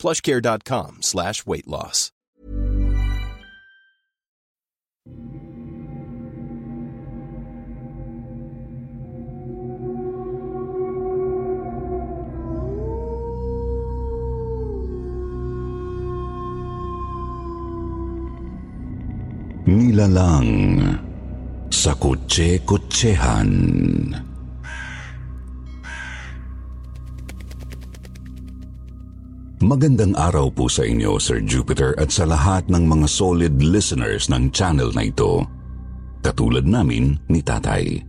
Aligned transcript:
plushcare.com 0.00 1.02
slash 1.02 1.44
weight 1.44 1.68
loss. 1.68 2.10
Nilalang 19.70 20.50
sa 21.70 21.94
kutse-kutsehan. 21.94 23.52
Magandang 29.60 30.16
araw 30.16 30.48
po 30.48 30.72
sa 30.72 30.88
inyo, 30.88 31.20
Sir 31.20 31.44
Jupiter, 31.44 31.92
at 32.00 32.08
sa 32.08 32.24
lahat 32.24 32.64
ng 32.72 32.80
mga 32.80 33.04
solid 33.04 33.60
listeners 33.60 34.32
ng 34.32 34.48
channel 34.56 34.88
na 34.96 35.04
ito. 35.04 35.44
Katulad 36.24 36.64
namin 36.64 37.20
ni 37.28 37.44
Tatay. 37.44 38.00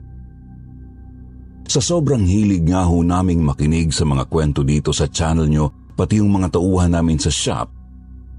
Sa 1.68 1.84
sobrang 1.84 2.24
hilig 2.24 2.72
nga 2.72 2.88
ho 2.88 3.04
naming 3.04 3.44
makinig 3.44 3.92
sa 3.92 4.08
mga 4.08 4.32
kwento 4.32 4.64
dito 4.64 4.96
sa 4.96 5.12
channel 5.12 5.52
nyo, 5.52 5.92
pati 5.92 6.24
yung 6.24 6.32
mga 6.32 6.56
tauhan 6.56 6.96
namin 6.96 7.20
sa 7.20 7.28
shop, 7.28 7.68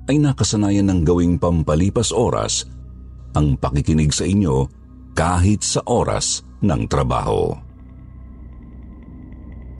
ay 0.08 0.16
nakasanayan 0.16 0.88
ng 0.88 1.04
gawing 1.04 1.36
pampalipas 1.36 2.16
oras 2.16 2.64
ang 3.36 3.60
pakikinig 3.60 4.08
sa 4.08 4.24
inyo 4.24 4.64
kahit 5.12 5.60
sa 5.60 5.84
oras 5.84 6.40
ng 6.64 6.88
trabaho. 6.88 7.52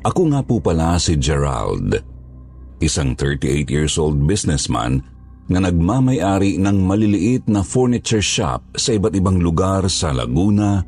Ako 0.05 0.21
nga 0.37 0.45
po 0.45 0.61
pala 0.61 1.01
si 1.01 1.17
Gerald 1.17 2.12
isang 2.83 3.15
38 3.15 3.71
years 3.71 3.95
old 3.97 4.19
businessman 4.27 5.01
na 5.47 5.63
nagmamayari 5.63 6.59
ng 6.59 6.83
maliliit 6.83 7.47
na 7.47 7.63
furniture 7.63 8.23
shop 8.23 8.63
sa 8.75 8.95
iba't 8.99 9.15
ibang 9.15 9.39
lugar 9.39 9.87
sa 9.87 10.11
Laguna, 10.11 10.83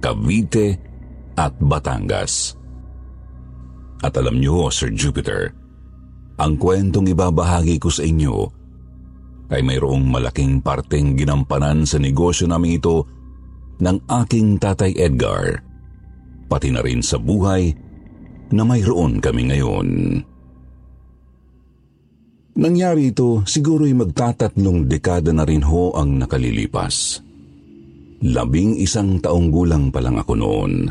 Cavite 0.00 0.80
at 1.36 1.52
Batangas. 1.60 2.56
At 4.00 4.16
alam 4.16 4.40
niyo, 4.40 4.68
Sir 4.72 4.92
Jupiter, 4.92 5.52
ang 6.36 6.60
kwentong 6.60 7.08
ibabahagi 7.08 7.80
ko 7.80 7.88
sa 7.88 8.04
inyo 8.04 8.36
ay 9.48 9.64
mayroong 9.64 10.04
malaking 10.10 10.60
parteng 10.60 11.16
ginampanan 11.16 11.88
sa 11.88 11.96
negosyo 11.96 12.50
namin 12.50 12.76
ito 12.76 13.08
ng 13.80 14.08
aking 14.08 14.60
tatay 14.60 14.92
Edgar, 14.96 15.60
pati 16.48 16.68
na 16.72 16.84
rin 16.84 17.00
sa 17.00 17.16
buhay 17.16 17.72
na 18.52 18.62
mayroon 18.62 19.18
kami 19.20 19.48
ngayon. 19.52 19.88
Nangyari 22.56 23.12
ito 23.12 23.44
siguro'y 23.44 23.92
magtatatlong 23.92 24.88
dekada 24.88 25.28
na 25.28 25.44
rin 25.44 25.60
ho 25.60 25.92
ang 25.92 26.16
nakalilipas. 26.16 27.20
Labing 28.24 28.80
isang 28.80 29.20
taong 29.20 29.52
gulang 29.52 29.92
pa 29.92 30.00
lang 30.00 30.16
ako 30.16 30.32
noon. 30.40 30.88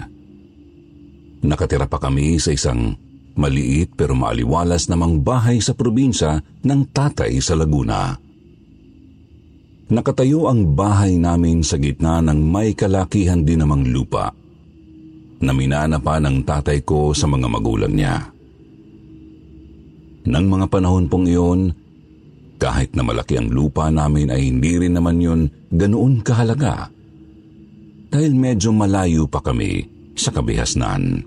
Nakatira 1.41 1.89
pa 1.89 1.97
kami 1.97 2.37
sa 2.37 2.53
isang 2.53 2.93
maliit 3.33 3.97
pero 3.97 4.13
maaliwalas 4.13 4.93
namang 4.93 5.25
bahay 5.25 5.57
sa 5.57 5.73
probinsya 5.73 6.37
ng 6.61 6.81
tatay 6.93 7.41
sa 7.41 7.57
Laguna. 7.57 8.13
Nakatayo 9.89 10.45
ang 10.45 10.77
bahay 10.77 11.17
namin 11.17 11.65
sa 11.65 11.81
gitna 11.81 12.21
ng 12.21 12.45
may 12.45 12.77
kalakihan 12.77 13.41
din 13.41 13.65
namang 13.65 13.89
lupa 13.89 14.29
na 15.41 15.49
minana 15.53 15.97
pa 15.97 16.21
ng 16.21 16.45
tatay 16.45 16.85
ko 16.85 17.09
sa 17.13 17.25
mga 17.25 17.49
magulang 17.49 17.93
niya. 17.93 18.34
Nang 20.25 20.49
mga 20.49 20.65
panahon 20.73 21.05
pong 21.05 21.29
iyon, 21.29 21.61
kahit 22.57 22.95
na 22.97 23.05
malaki 23.05 23.37
ang 23.37 23.51
lupa 23.51 23.91
namin 23.93 24.31
ay 24.31 24.49
hindi 24.49 24.79
rin 24.79 24.97
naman 24.97 25.21
yun 25.21 25.41
ganoon 25.69 26.23
kahalaga 26.23 26.89
dahil 28.09 28.31
medyo 28.31 28.71
malayo 28.71 29.27
pa 29.27 29.43
kami 29.43 29.83
sa 30.15 30.31
kabihasnan. 30.31 31.19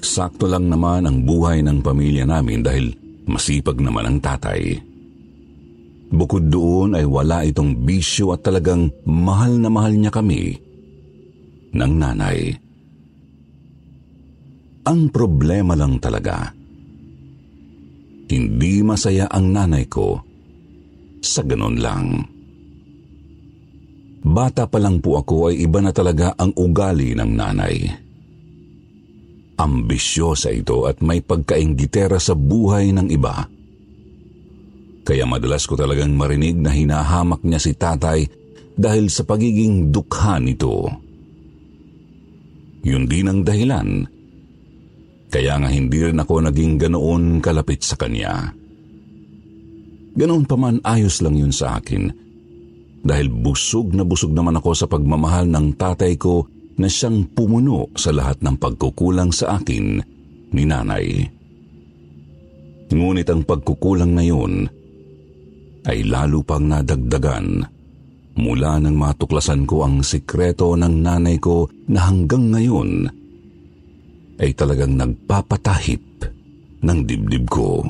Sakto 0.00 0.48
lang 0.48 0.72
naman 0.72 1.04
ang 1.04 1.20
buhay 1.28 1.60
ng 1.60 1.84
pamilya 1.84 2.24
namin 2.24 2.64
dahil 2.64 2.96
masipag 3.28 3.76
naman 3.76 4.08
ang 4.08 4.18
tatay. 4.18 4.80
Bukod 6.10 6.48
doon 6.48 6.96
ay 6.96 7.04
wala 7.06 7.44
itong 7.46 7.84
bisyo 7.86 8.34
at 8.34 8.42
talagang 8.42 8.90
mahal 9.04 9.60
na 9.60 9.68
mahal 9.70 9.94
niya 9.94 10.10
kami 10.10 10.58
ng 11.70 11.92
nanay. 11.94 12.50
Ang 14.88 15.12
problema 15.12 15.76
lang 15.76 16.00
talaga, 16.02 16.50
hindi 18.30 18.80
masaya 18.86 19.26
ang 19.26 19.50
nanay 19.50 19.90
ko 19.90 20.22
sa 21.20 21.42
ganun 21.44 21.76
lang. 21.76 22.06
Bata 24.20 24.68
pa 24.68 24.76
lang 24.76 25.00
po 25.00 25.16
ako 25.20 25.52
ay 25.52 25.64
iba 25.64 25.80
na 25.80 25.92
talaga 25.92 26.36
ang 26.36 26.52
ugali 26.54 27.16
ng 27.16 27.30
nanay. 27.32 27.76
Ambisyosa 29.56 30.52
ito 30.52 30.88
at 30.88 31.00
may 31.04 31.20
pagkaingitera 31.24 32.20
sa 32.20 32.36
buhay 32.36 32.92
ng 32.92 33.08
iba. 33.12 33.44
Kaya 35.04 35.24
madalas 35.24 35.64
ko 35.64 35.76
talagang 35.76 36.12
marinig 36.16 36.56
na 36.60 36.72
hinahamak 36.72 37.40
niya 37.44 37.60
si 37.60 37.72
tatay 37.72 38.28
dahil 38.76 39.08
sa 39.08 39.24
pagiging 39.24 39.88
dukha 39.88 40.36
nito. 40.40 40.88
Yun 42.84 43.04
din 43.08 43.28
ang 43.28 43.40
dahilan 43.44 44.19
kaya 45.30 45.62
nga 45.62 45.70
hindi 45.70 46.02
rin 46.02 46.18
ako 46.18 46.50
naging 46.50 46.74
ganoon 46.76 47.38
kalapit 47.38 47.86
sa 47.86 47.94
kanya. 47.94 48.50
Ganoon 50.18 50.42
pa 50.42 50.58
man 50.58 50.82
ayos 50.82 51.22
lang 51.22 51.38
yun 51.38 51.54
sa 51.54 51.78
akin. 51.78 52.10
Dahil 53.00 53.30
busog 53.30 53.94
na 53.94 54.02
busog 54.02 54.34
naman 54.34 54.58
ako 54.58 54.70
sa 54.74 54.90
pagmamahal 54.90 55.46
ng 55.48 55.78
tatay 55.78 56.18
ko 56.18 56.44
na 56.76 56.90
siyang 56.90 57.30
pumuno 57.30 57.88
sa 57.94 58.10
lahat 58.10 58.42
ng 58.42 58.58
pagkukulang 58.58 59.30
sa 59.30 59.56
akin 59.56 60.02
ni 60.50 60.62
nanay. 60.66 61.24
Ngunit 62.90 63.30
ang 63.30 63.46
pagkukulang 63.46 64.12
na 64.18 64.26
yun 64.26 64.66
ay 65.86 66.04
lalo 66.04 66.42
pang 66.42 66.66
nadagdagan 66.66 67.64
mula 68.36 68.82
nang 68.82 68.98
matuklasan 68.98 69.62
ko 69.64 69.86
ang 69.86 70.02
sikreto 70.02 70.74
ng 70.74 70.94
nanay 71.00 71.38
ko 71.38 71.70
na 71.88 72.10
hanggang 72.10 72.50
ngayon 72.50 73.19
ay 74.40 74.56
talagang 74.56 74.96
nagpapatahip 74.96 76.24
ng 76.80 76.98
dibdib 77.04 77.44
ko. 77.52 77.84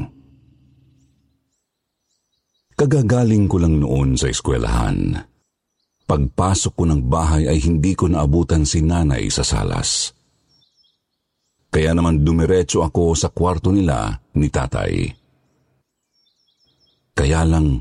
Kagagaling 2.74 3.46
ko 3.46 3.56
lang 3.62 3.78
noon 3.78 4.18
sa 4.18 4.26
eskwelahan. 4.26 5.14
Pagpasok 6.10 6.72
ko 6.74 6.84
ng 6.90 7.06
bahay 7.06 7.46
ay 7.46 7.62
hindi 7.62 7.94
ko 7.94 8.10
naabutan 8.10 8.66
si 8.66 8.82
nanay 8.82 9.30
sa 9.30 9.46
salas. 9.46 10.10
Kaya 11.70 11.94
naman 11.94 12.26
dumiretso 12.26 12.82
ako 12.82 13.14
sa 13.14 13.30
kwarto 13.30 13.70
nila 13.70 14.18
ni 14.34 14.50
tatay. 14.50 15.06
Kaya 17.14 17.46
lang, 17.46 17.78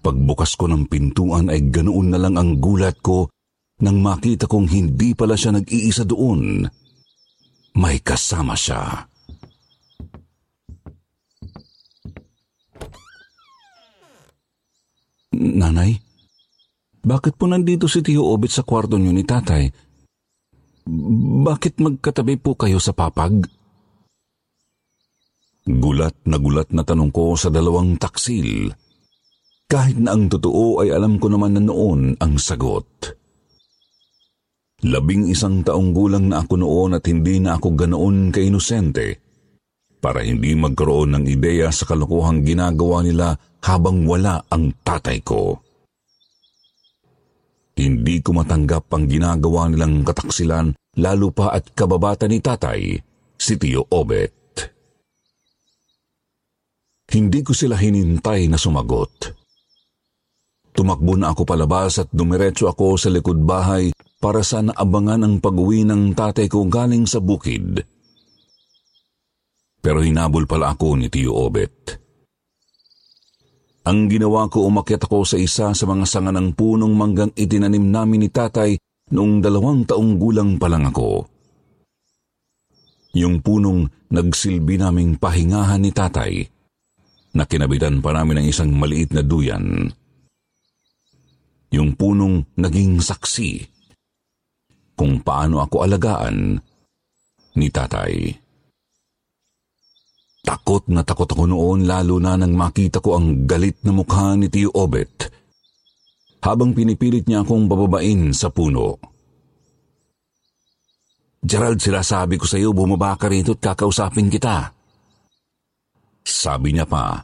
pagbukas 0.00 0.56
ko 0.56 0.64
ng 0.64 0.88
pintuan 0.88 1.52
ay 1.52 1.68
ganoon 1.68 2.08
na 2.08 2.16
lang 2.16 2.40
ang 2.40 2.56
gulat 2.56 2.96
ko 3.04 3.28
nang 3.84 4.00
makita 4.00 4.48
kong 4.48 4.70
hindi 4.70 5.12
pala 5.12 5.36
siya 5.36 5.60
nag-iisa 5.60 6.08
doon 6.08 6.64
may 7.78 8.02
kasama 8.02 8.58
siya. 8.58 9.06
Nanay, 15.38 15.94
bakit 17.06 17.38
po 17.38 17.46
nandito 17.46 17.86
si 17.86 18.02
Tio 18.02 18.26
Obit 18.26 18.50
sa 18.50 18.66
kwarto 18.66 18.98
niyo 18.98 19.14
ni 19.14 19.22
tatay? 19.22 19.70
Bakit 21.46 21.78
magkatabi 21.78 22.42
po 22.42 22.58
kayo 22.58 22.82
sa 22.82 22.90
papag? 22.90 23.46
Gulat 25.68 26.16
na 26.26 26.40
gulat 26.40 26.74
na 26.74 26.82
tanong 26.82 27.12
ko 27.14 27.38
sa 27.38 27.52
dalawang 27.52 28.00
taksil. 28.00 28.72
Kahit 29.68 30.00
na 30.00 30.16
ang 30.16 30.32
totoo 30.32 30.80
ay 30.80 30.90
alam 30.96 31.20
ko 31.20 31.28
naman 31.28 31.54
na 31.54 31.62
noon 31.62 32.16
ang 32.18 32.40
sagot. 32.40 33.17
Labing 34.78 35.26
isang 35.26 35.66
taong 35.66 35.90
gulang 35.90 36.30
na 36.30 36.46
ako 36.46 36.54
noon 36.62 36.94
at 36.94 37.02
hindi 37.10 37.42
na 37.42 37.58
ako 37.58 37.74
ganoon 37.74 38.30
kainosente 38.30 39.18
para 39.98 40.22
hindi 40.22 40.54
magkaroon 40.54 41.18
ng 41.18 41.24
ideya 41.26 41.74
sa 41.74 41.82
kalokohang 41.82 42.46
ginagawa 42.46 43.02
nila 43.02 43.34
habang 43.66 44.06
wala 44.06 44.38
ang 44.46 44.70
tatay 44.86 45.18
ko. 45.26 45.58
Hindi 47.74 48.22
ko 48.22 48.38
matanggap 48.38 48.86
ang 48.94 49.10
ginagawa 49.10 49.66
nilang 49.66 50.06
kataksilan 50.06 50.70
lalo 51.02 51.34
pa 51.34 51.58
at 51.58 51.74
kababata 51.74 52.30
ni 52.30 52.38
tatay, 52.38 52.94
si 53.34 53.54
Tio 53.58 53.82
Obet. 53.90 54.34
Hindi 57.10 57.42
ko 57.42 57.50
sila 57.50 57.74
hinintay 57.74 58.46
na 58.46 58.54
sumagot. 58.54 59.34
Tumakbo 60.70 61.18
na 61.18 61.34
ako 61.34 61.42
palabas 61.42 61.98
at 61.98 62.06
dumiretso 62.14 62.70
ako 62.70 62.94
sa 62.94 63.10
likod 63.10 63.42
bahay 63.42 63.90
para 64.18 64.42
sana 64.42 64.74
abangan 64.74 65.22
ang 65.22 65.34
pag-uwi 65.38 65.86
ng 65.86 66.14
tatay 66.14 66.50
ko 66.50 66.66
galing 66.66 67.06
sa 67.06 67.22
bukid. 67.22 67.86
Pero 69.78 70.02
hinabol 70.02 70.44
pala 70.44 70.74
ako 70.74 70.98
ni 70.98 71.06
Tio 71.06 71.38
Obet. 71.38 72.02
Ang 73.86 74.10
ginawa 74.10 74.50
ko 74.50 74.68
umakyat 74.68 75.08
ako 75.08 75.24
sa 75.24 75.36
isa 75.40 75.72
sa 75.72 75.84
mga 75.88 76.04
sanga 76.04 76.34
ng 76.34 76.52
punong 76.52 76.92
manggang 76.92 77.32
itinanim 77.32 77.88
namin 77.88 78.26
ni 78.26 78.28
tatay 78.28 78.76
noong 79.14 79.40
dalawang 79.40 79.88
taong 79.88 80.20
gulang 80.20 80.60
pa 80.60 80.68
lang 80.68 80.84
ako. 80.84 81.24
Yung 83.16 83.40
punong 83.40 83.88
nagsilbi 84.12 84.76
naming 84.76 85.16
pahingahan 85.16 85.80
ni 85.80 85.94
tatay 85.94 86.44
na 87.32 87.48
kinabitan 87.48 88.04
pa 88.04 88.12
namin 88.12 88.44
ng 88.44 88.46
isang 88.52 88.76
maliit 88.76 89.14
na 89.16 89.24
duyan. 89.24 89.88
Yung 91.72 91.96
punong 91.96 92.44
naging 92.60 93.00
saksi 93.00 93.77
kung 94.98 95.22
paano 95.22 95.62
ako 95.62 95.86
alagaan 95.86 96.58
ni 97.54 97.70
tatay. 97.70 98.34
Takot 100.42 100.90
na 100.90 101.06
takot 101.06 101.30
ako 101.30 101.46
noon 101.46 101.86
lalo 101.86 102.18
na 102.18 102.34
nang 102.34 102.58
makita 102.58 102.98
ko 102.98 103.14
ang 103.14 103.46
galit 103.46 103.78
na 103.86 103.94
mukha 103.94 104.34
ni 104.34 104.50
Tio 104.50 104.74
Obet 104.74 105.30
habang 106.42 106.72
pinipilit 106.72 107.26
niya 107.26 107.42
akong 107.42 107.66
bababain 107.66 108.30
sa 108.32 108.48
puno. 108.48 108.96
Gerald, 111.38 111.78
sila 111.78 112.02
sabi 112.02 112.34
ko 112.34 112.50
sa 112.50 112.58
iyo, 112.58 112.74
bumaba 112.74 113.14
ka 113.14 113.30
rito 113.30 113.54
at 113.54 113.62
kakausapin 113.62 114.26
kita. 114.26 114.74
Sabi 116.26 116.74
niya 116.74 116.84
pa, 116.84 117.22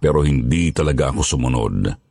pero 0.00 0.24
hindi 0.24 0.72
talaga 0.72 1.12
ako 1.12 1.20
sumunod. 1.22 2.05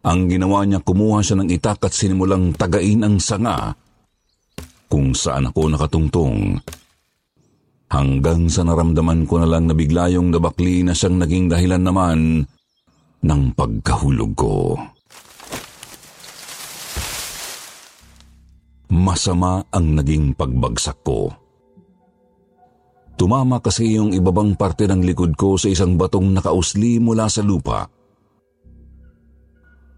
Ang 0.00 0.32
ginawa 0.32 0.64
niya, 0.64 0.80
kumuha 0.80 1.20
siya 1.20 1.36
ng 1.44 1.48
itak 1.52 1.84
at 1.84 1.92
sinimulang 1.92 2.56
tagain 2.56 3.04
ang 3.04 3.20
sanga 3.20 3.76
kung 4.90 5.12
saan 5.12 5.52
ako 5.52 5.70
nakatungtong 5.70 6.56
hanggang 7.90 8.48
sa 8.48 8.64
naramdaman 8.64 9.28
ko 9.28 9.42
na 9.42 9.48
lang 9.50 9.68
na 9.68 9.74
bigla 9.74 10.08
yung 10.08 10.32
nabakli 10.32 10.86
na 10.86 10.96
siyang 10.96 11.20
naging 11.20 11.46
dahilan 11.52 11.82
naman 11.82 12.18
ng 13.20 13.42
pagkahulog 13.52 14.32
ko. 14.32 14.78
Masama 18.90 19.62
ang 19.70 19.94
naging 19.94 20.34
pagbagsak 20.34 20.98
ko. 21.06 21.30
Tumama 23.20 23.60
kasi 23.60 24.00
yung 24.00 24.16
ibabang 24.16 24.56
parte 24.56 24.88
ng 24.88 25.04
likod 25.04 25.36
ko 25.36 25.60
sa 25.60 25.68
isang 25.68 26.00
batong 26.00 26.32
nakausli 26.32 26.96
mula 26.96 27.28
sa 27.28 27.44
lupa. 27.44 27.99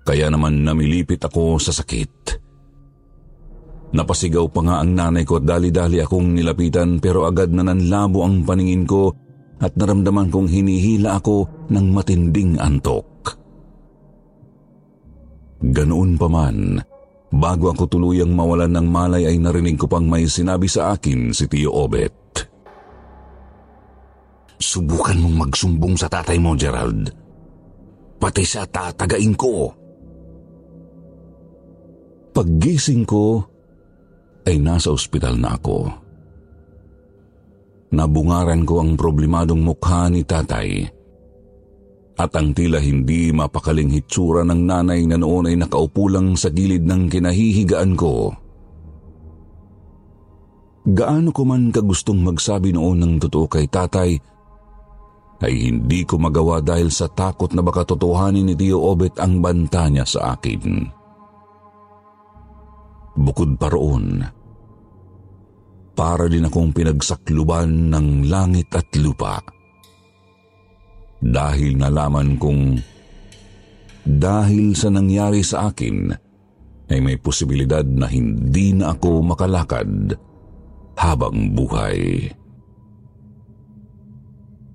Kaya 0.02 0.26
naman 0.28 0.66
namilipit 0.66 1.22
ako 1.22 1.62
sa 1.62 1.70
sakit. 1.70 2.42
Napasigaw 3.92 4.48
pa 4.48 4.60
nga 4.64 4.76
ang 4.80 4.96
nanay 4.96 5.22
ko 5.22 5.38
at 5.38 5.44
dali-dali 5.44 6.00
akong 6.00 6.32
nilapitan 6.32 6.96
pero 6.96 7.28
agad 7.28 7.52
na 7.52 7.60
nanlabo 7.60 8.24
ang 8.24 8.40
paningin 8.42 8.88
ko 8.88 9.12
at 9.60 9.76
naramdaman 9.76 10.32
kong 10.32 10.48
hinihila 10.48 11.20
ako 11.20 11.68
ng 11.70 11.86
matinding 11.92 12.56
antok. 12.58 13.06
Ganoon 15.62 16.18
pa 16.18 16.26
man, 16.26 16.82
bago 17.30 17.70
ako 17.70 17.86
tuluyang 17.86 18.34
mawalan 18.34 18.74
ng 18.74 18.88
malay 18.90 19.30
ay 19.30 19.38
narinig 19.38 19.78
ko 19.78 19.86
pang 19.86 20.02
may 20.02 20.26
sinabi 20.26 20.66
sa 20.66 20.96
akin 20.96 21.30
si 21.30 21.46
Tio 21.46 21.70
Obet. 21.70 22.18
Subukan 24.58 25.20
mong 25.20 25.36
magsumbong 25.46 25.94
sa 25.94 26.10
tatay 26.10 26.38
mo, 26.42 26.58
Gerald. 26.58 27.12
Pati 28.18 28.42
sa 28.46 28.66
tatagain 28.66 29.34
ko. 29.34 29.81
Paggising 32.32 33.04
ko, 33.04 33.44
ay 34.48 34.58
nasa 34.58 34.90
ospital 34.90 35.38
na 35.38 35.54
ako. 35.54 35.92
Nabungaran 37.92 38.64
ko 38.64 38.80
ang 38.80 38.96
problemadong 38.96 39.60
mukha 39.60 40.08
ni 40.08 40.24
tatay 40.24 40.88
at 42.16 42.32
ang 42.36 42.52
tila 42.52 42.80
hindi 42.80 43.32
mapakaling 43.32 43.92
hitsura 43.92 44.44
ng 44.44 44.62
nanay 44.68 45.04
na 45.08 45.16
noon 45.16 45.48
ay 45.48 45.56
nakaupo 45.56 46.08
lang 46.12 46.36
sa 46.36 46.52
gilid 46.52 46.84
ng 46.84 47.08
kinahihigaan 47.08 47.92
ko. 47.96 48.32
Gaano 50.82 51.30
ko 51.30 51.42
man 51.46 51.70
kagustong 51.70 52.20
magsabi 52.20 52.74
noon 52.74 52.98
ng 53.00 53.14
totoo 53.22 53.46
kay 53.46 53.70
tatay, 53.70 54.10
ay 55.42 55.54
hindi 55.58 56.06
ko 56.06 56.22
magawa 56.22 56.62
dahil 56.62 56.90
sa 56.90 57.10
takot 57.10 57.50
na 57.50 57.62
baka 57.66 57.82
totohanin 57.82 58.50
ni 58.50 58.54
Tio 58.54 58.78
Obet 58.78 59.18
ang 59.18 59.42
banta 59.42 59.90
niya 59.90 60.06
sa 60.06 60.38
akin. 60.38 61.01
Bukod 63.12 63.60
pa 63.60 63.68
roon, 63.68 64.24
para 65.92 66.26
din 66.26 66.48
akong 66.48 66.72
pinagsakluban 66.72 67.92
ng 67.92 68.26
langit 68.26 68.72
at 68.72 68.88
lupa. 68.96 69.38
Dahil 71.22 71.78
nalaman 71.78 72.34
kong 72.40 72.82
dahil 74.02 74.74
sa 74.74 74.90
nangyari 74.90 75.46
sa 75.46 75.70
akin 75.70 76.10
ay 76.90 76.98
may 76.98 77.14
posibilidad 77.22 77.86
na 77.86 78.10
hindi 78.10 78.74
na 78.74 78.98
ako 78.98 79.22
makalakad 79.22 80.18
habang 80.98 81.54
buhay. 81.54 82.26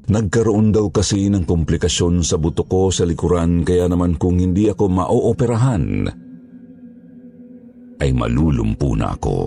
Nagkaroon 0.07 0.71
daw 0.71 0.87
kasi 0.87 1.27
ng 1.27 1.43
komplikasyon 1.43 2.23
sa 2.23 2.39
buto 2.39 2.63
ko 2.63 2.87
sa 2.95 3.03
likuran 3.03 3.67
kaya 3.67 3.91
naman 3.91 4.15
kung 4.15 4.39
hindi 4.39 4.71
ako 4.71 4.87
maooperahan, 4.87 6.07
ay 8.01 8.13
malulumpo 8.13 8.93
na 8.93 9.13
ako. 9.13 9.37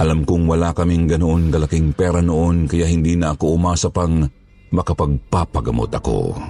Alam 0.00 0.24
kong 0.24 0.48
wala 0.48 0.72
kaming 0.72 1.04
ganoon 1.04 1.52
galaking 1.52 1.92
pera 1.92 2.24
noon 2.24 2.64
kaya 2.64 2.88
hindi 2.88 3.20
na 3.20 3.36
ako 3.36 3.60
umasa 3.60 3.92
pang 3.92 4.24
makapagpapagamot 4.72 5.92
ako. 5.92 6.40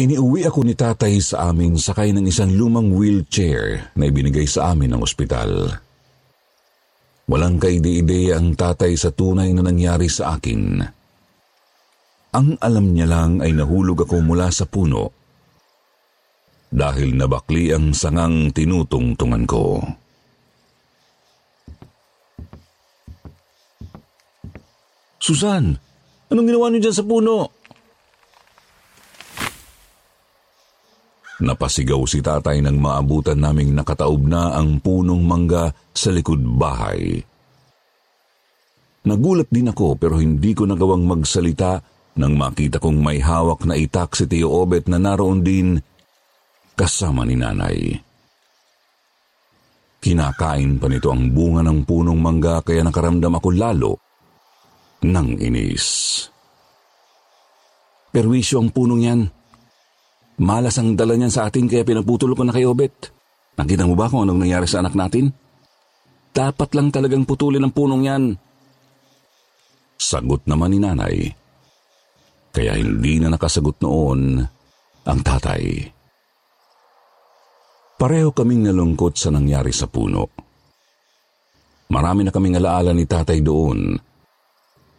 Iniuwi 0.00 0.48
ako 0.48 0.64
ni 0.64 0.72
tatay 0.72 1.20
sa 1.20 1.52
amin 1.52 1.76
sakay 1.76 2.14
ng 2.16 2.24
isang 2.24 2.54
lumang 2.56 2.94
wheelchair 2.94 3.92
na 3.98 4.08
ibinigay 4.08 4.48
sa 4.48 4.72
amin 4.72 4.96
ng 4.96 5.02
ospital. 5.04 5.76
Walang 7.28 7.60
kaide-ideya 7.60 8.40
ang 8.40 8.56
tatay 8.56 8.96
sa 8.96 9.12
tunay 9.12 9.52
na 9.52 9.60
nangyari 9.60 10.08
sa 10.08 10.38
akin. 10.38 10.80
Ang 12.30 12.54
alam 12.62 12.94
niya 12.94 13.10
lang 13.10 13.42
ay 13.42 13.50
nahulog 13.50 14.06
ako 14.06 14.22
mula 14.22 14.54
sa 14.54 14.62
puno 14.62 15.10
dahil 16.70 17.18
nabakli 17.18 17.74
ang 17.74 17.90
sangang 17.90 18.54
tinutungtungan 18.54 19.42
ko. 19.50 19.82
Susan, 25.18 25.74
anong 26.30 26.46
ginawa 26.46 26.70
niyo 26.70 26.86
dyan 26.86 26.96
sa 26.96 27.04
puno? 27.04 27.36
Napasigaw 31.42 32.06
si 32.06 32.22
tatay 32.22 32.62
nang 32.62 32.78
maabutan 32.78 33.42
naming 33.42 33.74
nakataob 33.74 34.22
na 34.22 34.54
ang 34.54 34.78
punong 34.78 35.26
mangga 35.26 35.74
sa 35.90 36.14
likod 36.14 36.38
bahay. 36.38 37.18
Nagulat 39.02 39.48
din 39.50 39.72
ako 39.72 39.98
pero 39.98 40.20
hindi 40.22 40.54
ko 40.54 40.68
nagawang 40.68 41.08
magsalita 41.08 41.80
nang 42.18 42.34
makita 42.34 42.82
kong 42.82 42.98
may 42.98 43.22
hawak 43.22 43.62
na 43.62 43.78
itak 43.78 44.18
si 44.18 44.26
Tio 44.26 44.50
Obet 44.50 44.90
na 44.90 44.98
naroon 44.98 45.46
din 45.46 45.78
kasama 46.74 47.22
ni 47.22 47.38
nanay. 47.38 47.78
Kinakain 50.00 50.80
pa 50.80 50.88
nito 50.88 51.12
ang 51.12 51.28
bunga 51.28 51.60
ng 51.60 51.84
punong 51.84 52.18
mangga 52.18 52.64
kaya 52.64 52.80
nakaramdam 52.80 53.36
ako 53.36 53.48
lalo 53.52 53.92
ng 55.04 55.28
inis. 55.38 55.86
Perwisyo 58.10 58.64
ang 58.64 58.72
punong 58.72 59.02
yan. 59.04 59.20
Malas 60.40 60.80
ang 60.80 60.96
dala 60.96 61.14
niyan 61.14 61.30
sa 61.30 61.46
atin 61.46 61.68
kaya 61.68 61.84
pinagputol 61.84 62.32
ko 62.32 62.42
na 62.42 62.50
kay 62.56 62.64
Obet. 62.64 63.12
Nakita 63.60 63.84
mo 63.84 63.92
ba 63.92 64.08
kung 64.08 64.24
anong 64.24 64.40
nangyari 64.40 64.64
sa 64.64 64.80
anak 64.80 64.96
natin? 64.96 65.30
Dapat 66.32 66.72
lang 66.72 66.88
talagang 66.88 67.28
putulin 67.28 67.60
ang 67.60 67.76
punong 67.76 68.02
yan. 68.08 68.24
Sagot 70.00 70.48
naman 70.48 70.72
ni 70.72 70.80
nanay 70.80 71.39
kaya 72.50 72.74
hindi 72.74 73.22
na 73.22 73.30
nakasagot 73.30 73.78
noon 73.82 74.42
ang 75.06 75.20
tatay. 75.22 75.86
Pareho 78.00 78.32
kaming 78.32 78.70
nalungkot 78.70 79.14
sa 79.14 79.28
nangyari 79.28 79.70
sa 79.76 79.84
puno. 79.86 80.24
Marami 81.90 82.24
na 82.24 82.32
kaming 82.32 82.56
alaala 82.56 82.94
ni 82.94 83.04
tatay 83.04 83.42
doon 83.42 83.98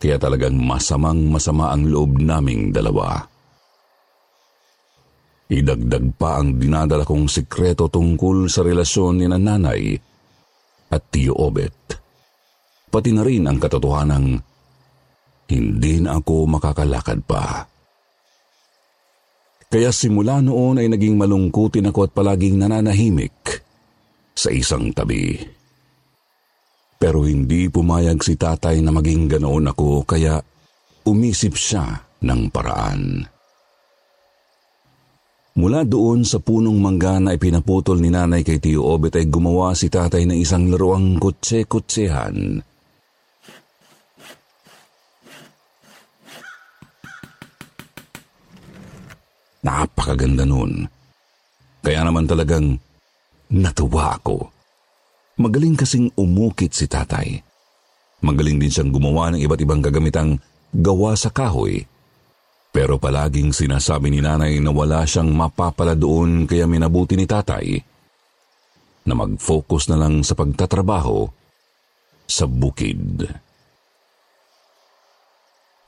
Kaya 0.01 0.17
talagang 0.17 0.57
masamang 0.57 1.29
masama 1.29 1.69
ang 1.69 1.85
loob 1.85 2.17
naming 2.17 2.73
dalawa. 2.73 3.21
Idagdag 5.45 6.17
pa 6.17 6.41
ang 6.41 6.57
dinadala 6.57 7.05
kong 7.05 7.29
sikreto 7.29 7.85
tungkol 7.85 8.49
sa 8.49 8.65
relasyon 8.65 9.21
ni 9.21 9.29
nanay 9.29 9.93
at 10.89 11.03
Tio 11.13 11.37
Obet. 11.37 11.77
Pati 12.89 13.09
na 13.13 13.21
rin 13.21 13.45
ang 13.45 13.61
katotohanang 13.61 14.41
hindi 15.51 15.99
na 15.99 16.15
ako 16.23 16.47
makakalakad 16.47 17.19
pa. 17.27 17.67
Kaya 19.71 19.91
simula 19.91 20.39
noon 20.39 20.79
ay 20.79 20.87
naging 20.91 21.15
malungkutin 21.15 21.91
ako 21.91 22.07
at 22.07 22.11
palaging 22.11 22.59
nananahimik 22.59 23.35
sa 24.35 24.51
isang 24.51 24.91
tabi. 24.95 25.35
Pero 26.99 27.23
hindi 27.23 27.71
pumayag 27.71 28.19
si 28.23 28.35
tatay 28.35 28.79
na 28.83 28.91
maging 28.95 29.31
ganoon 29.31 29.71
ako 29.71 30.03
kaya 30.03 30.39
umisip 31.07 31.55
siya 31.55 32.03
ng 32.21 32.41
paraan. 32.51 33.25
Mula 35.51 35.83
doon 35.83 36.23
sa 36.23 36.39
punong 36.39 36.79
mangga 36.79 37.19
na 37.19 37.35
ipinaputol 37.35 37.99
ni 37.99 38.07
nanay 38.07 38.39
kay 38.39 38.63
Tio 38.63 38.87
Obet 38.87 39.19
ay 39.19 39.27
gumawa 39.27 39.75
si 39.75 39.91
tatay 39.91 40.23
ng 40.23 40.39
isang 40.39 40.71
laruang 40.71 41.19
kutse-kutsehan. 41.19 42.63
Napakaganda 49.61 50.45
nun. 50.45 50.89
Kaya 51.81 52.01
naman 52.05 52.25
talagang 52.25 52.77
natuwa 53.49 54.17
ako. 54.17 54.49
Magaling 55.41 55.77
kasing 55.77 56.13
umukit 56.17 56.73
si 56.73 56.85
tatay. 56.85 57.41
Magaling 58.21 58.61
din 58.61 58.69
siyang 58.69 58.93
gumawa 58.93 59.33
ng 59.33 59.41
iba't 59.41 59.61
ibang 59.61 59.81
gagamitang 59.81 60.37
gawa 60.69 61.17
sa 61.17 61.33
kahoy. 61.33 61.81
Pero 62.71 63.01
palaging 63.01 63.51
sinasabi 63.51 64.13
ni 64.13 64.21
nanay 64.21 64.61
na 64.61 64.69
wala 64.71 65.03
siyang 65.03 65.33
mapapala 65.33 65.97
doon 65.97 66.45
kaya 66.45 66.69
minabuti 66.69 67.17
ni 67.17 67.25
tatay 67.25 67.81
na 69.03 69.13
mag-focus 69.17 69.89
na 69.89 69.97
lang 69.97 70.21
sa 70.21 70.37
pagtatrabaho 70.37 71.25
sa 72.29 72.45
bukid. 72.45 73.27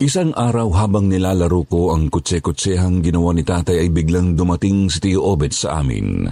Isang 0.03 0.35
araw 0.35 0.67
habang 0.75 1.07
nilalaro 1.07 1.63
ko 1.63 1.95
ang 1.95 2.11
kutse-kutsehang 2.11 2.99
ginawa 2.99 3.31
ni 3.31 3.39
tatay 3.39 3.87
ay 3.87 3.87
biglang 3.87 4.35
dumating 4.35 4.91
si 4.91 4.99
Tio 4.99 5.23
Obed 5.23 5.55
sa 5.55 5.79
amin. 5.79 6.27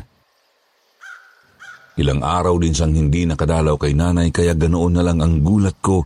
Ilang 1.96 2.20
araw 2.20 2.60
din 2.60 2.76
siyang 2.76 2.92
hindi 2.92 3.24
nakadalaw 3.24 3.80
kay 3.80 3.96
nanay 3.96 4.28
kaya 4.28 4.60
ganoon 4.60 5.00
na 5.00 5.08
lang 5.08 5.24
ang 5.24 5.40
gulat 5.40 5.80
ko 5.80 6.04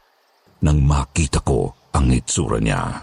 nang 0.61 0.77
makita 0.85 1.41
ko 1.41 1.89
ang 1.89 2.13
itsura 2.13 2.61
niya. 2.61 3.01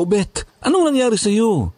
Obet, 0.00 0.48
anong 0.64 0.96
nangyari 0.96 1.20
sa 1.20 1.28
iyo? 1.28 1.76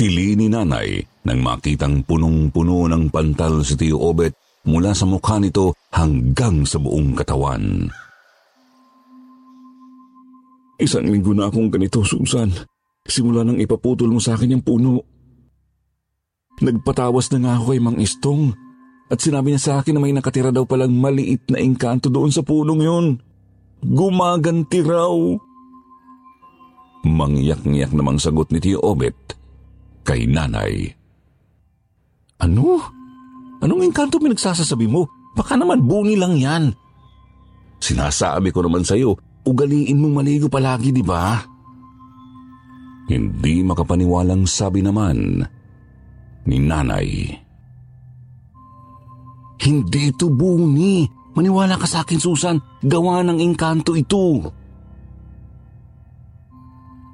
Tili 0.00 0.32
ni 0.32 0.48
nanay 0.48 0.96
nang 1.28 1.44
makitang 1.44 2.08
punong-puno 2.08 2.88
ng 2.88 3.12
pantal 3.12 3.60
si 3.68 3.76
Tio 3.76 4.00
Obet 4.00 4.47
mula 4.68 4.92
sa 4.92 5.08
mukha 5.08 5.40
nito 5.40 5.72
hanggang 5.88 6.68
sa 6.68 6.76
buong 6.76 7.16
katawan. 7.16 7.88
Isang 10.78 11.08
linggo 11.08 11.34
na 11.34 11.48
akong 11.48 11.72
ganito, 11.72 12.04
Susan. 12.04 12.52
Simula 13.08 13.42
nang 13.42 13.58
ipaputol 13.58 14.12
mo 14.12 14.20
sa 14.20 14.36
akin 14.36 14.54
yung 14.54 14.64
puno. 14.64 15.02
Nagpatawas 16.60 17.32
na 17.34 17.38
nga 17.42 17.52
ako 17.56 17.64
kay 17.72 17.80
Mang 17.80 17.98
Istong 17.98 18.52
at 19.08 19.18
sinabi 19.24 19.56
niya 19.56 19.62
sa 19.62 19.72
akin 19.80 19.96
na 19.96 20.00
may 20.04 20.12
nakatira 20.12 20.52
daw 20.52 20.68
palang 20.68 20.92
maliit 20.92 21.48
na 21.48 21.58
engkanto 21.58 22.12
doon 22.12 22.28
sa 22.28 22.44
punong 22.44 22.82
yun. 22.84 23.06
Gumaganti 23.80 24.84
raw. 24.84 25.14
Mangyak-ngyak 27.08 27.94
namang 27.96 28.20
sagot 28.20 28.52
ni 28.52 28.60
Tio 28.60 28.82
Obet 28.84 29.16
kay 30.04 30.28
nanay. 30.28 30.92
Ano? 32.42 32.97
Anong 33.58 33.90
engkanto 33.90 34.22
pinagsasasabi 34.22 34.86
mo? 34.86 35.10
Baka 35.34 35.58
naman 35.58 35.82
buni 35.86 36.14
lang 36.14 36.38
yan. 36.38 36.64
Sinasabi 37.78 38.50
ko 38.50 38.62
naman 38.62 38.82
sa'yo, 38.82 39.14
ugaliin 39.46 39.98
mong 39.98 40.14
maligo 40.18 40.46
palagi, 40.50 40.90
di 40.90 41.02
ba? 41.02 41.38
Hindi 43.08 43.62
makapaniwalang 43.64 44.44
sabi 44.44 44.82
naman 44.82 45.42
ni 46.44 46.58
nanay. 46.60 47.08
Hindi 49.58 50.14
ito 50.14 50.30
buni. 50.30 51.06
Maniwala 51.34 51.78
ka 51.78 51.86
sa 51.86 52.02
akin, 52.02 52.18
Susan. 52.18 52.56
Gawa 52.82 53.22
ng 53.26 53.38
engkanto 53.38 53.94
ito. 53.94 54.54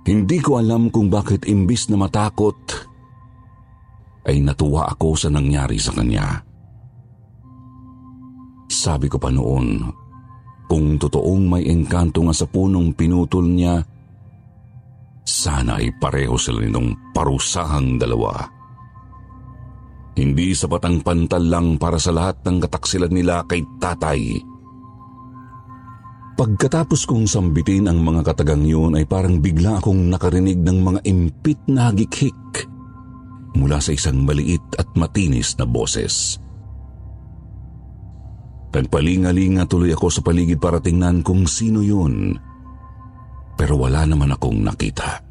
Hindi 0.05 0.39
ko 0.45 0.61
alam 0.61 0.93
kung 0.93 1.09
bakit 1.09 1.49
imbis 1.49 1.89
na 1.89 1.97
matakot, 1.97 2.57
ay 4.25 4.41
natuwa 4.41 4.89
ako 4.89 5.17
sa 5.17 5.29
nangyari 5.29 5.77
sa 5.77 5.93
kanya. 5.93 6.41
Sabi 8.69 9.07
ko 9.07 9.21
pa 9.21 9.29
noon, 9.29 9.85
kung 10.65 10.97
totoong 10.97 11.45
may 11.45 11.65
engkanto 11.69 12.25
nga 12.25 12.35
sa 12.35 12.49
punong 12.49 12.97
pinutol 12.97 13.45
niya, 13.45 13.85
sana 15.25 15.81
ay 15.81 15.93
pareho 16.01 16.37
sila 16.41 16.65
nitong 16.65 17.13
parusahang 17.13 18.01
dalawa. 18.01 18.33
Hindi 20.15 20.55
sapat 20.55 20.83
ang 20.87 20.99
pantal 21.03 21.45
lang 21.51 21.67
para 21.77 21.99
sa 21.99 22.15
lahat 22.15 22.41
ng 22.47 22.63
kataksilan 22.63 23.13
nila 23.13 23.43
kay 23.45 23.67
tatay. 23.83 24.41
Pagkatapos 26.35 27.07
kong 27.07 27.31
sambitin 27.31 27.87
ang 27.87 28.03
mga 28.03 28.27
katagang 28.27 28.67
yun 28.67 28.99
ay 28.99 29.07
parang 29.07 29.39
bigla 29.39 29.79
akong 29.79 30.11
nakarinig 30.11 30.59
ng 30.59 30.79
mga 30.83 31.01
impit 31.07 31.61
na 31.71 31.91
hagikhik 31.91 32.74
mula 33.55 33.79
sa 33.79 33.95
isang 33.95 34.23
maliit 34.23 34.63
at 34.77 34.87
matinis 34.99 35.55
na 35.59 35.67
boses. 35.67 36.43
Nagpalingalinga 38.75 39.71
tuloy 39.71 39.95
ako 39.95 40.11
sa 40.11 40.21
paligid 40.21 40.59
para 40.59 40.83
tingnan 40.83 41.23
kung 41.23 41.47
sino 41.47 41.79
yun. 41.79 42.35
Pero 43.55 43.79
wala 43.79 44.03
naman 44.03 44.35
akong 44.35 44.59
nakita. 44.59 45.23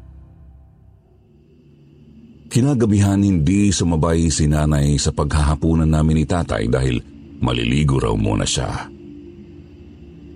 Kinagabihan 2.48 3.20
hindi 3.20 3.68
sumabay 3.68 4.32
si 4.32 4.48
nanay 4.48 4.96
sa 4.96 5.12
paghahapunan 5.12 5.90
namin 5.90 6.22
ni 6.22 6.24
tatay 6.24 6.70
dahil 6.70 7.02
maliligo 7.44 8.00
raw 8.00 8.16
muna 8.16 8.48
siya. 8.48 8.88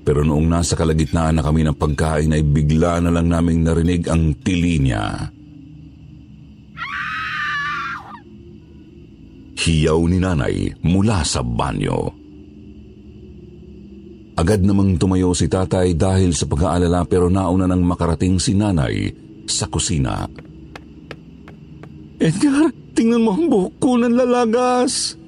Pero 0.04 0.24
noong 0.24 0.48
nasa 0.48 0.76
kalagitnaan 0.76 1.40
na 1.40 1.42
kami 1.44 1.64
ng 1.64 1.76
pagkain 1.76 2.32
ay 2.32 2.44
bigla 2.44 3.00
na 3.00 3.12
lang 3.12 3.28
naming 3.28 3.64
narinig 3.64 4.08
ang 4.08 4.36
tili 4.40 4.80
niya. 4.80 5.32
Hiyaw 9.58 10.00
ni 10.06 10.22
nanay 10.22 10.70
mula 10.86 11.26
sa 11.26 11.42
banyo. 11.42 12.14
Agad 14.38 14.62
namang 14.62 14.94
tumayo 14.94 15.34
si 15.34 15.50
tatay 15.50 15.98
dahil 15.98 16.30
sa 16.30 16.46
pag-aalala 16.46 17.02
pero 17.10 17.26
nauna 17.26 17.66
nang 17.66 17.82
makarating 17.82 18.38
si 18.38 18.54
nanay 18.54 19.10
sa 19.50 19.66
kusina. 19.66 20.30
Edgar, 22.22 22.70
tingnan 22.94 23.26
mo 23.26 23.34
ang 23.34 23.50
buhok 23.50 23.74
ko 23.82 23.98
ng 23.98 24.14
lalagas. 24.14 25.18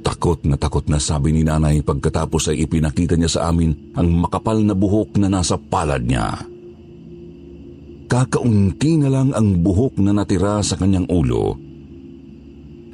Takot 0.00 0.40
na 0.48 0.56
takot 0.56 0.88
na 0.88 0.96
sabi 0.96 1.36
ni 1.36 1.44
nanay 1.44 1.84
pagkatapos 1.84 2.48
ay 2.48 2.64
ipinakita 2.64 3.12
niya 3.20 3.28
sa 3.28 3.52
amin 3.52 3.92
ang 3.92 4.08
makapal 4.08 4.56
na 4.64 4.72
buhok 4.72 5.20
na 5.20 5.28
nasa 5.28 5.60
palad 5.60 6.00
niya. 6.00 6.40
Kakaunti 8.08 8.96
na 8.96 9.12
lang 9.12 9.36
ang 9.36 9.60
buhok 9.60 10.00
na 10.00 10.16
natira 10.16 10.64
sa 10.64 10.80
kanyang 10.80 11.04
ulo. 11.12 11.69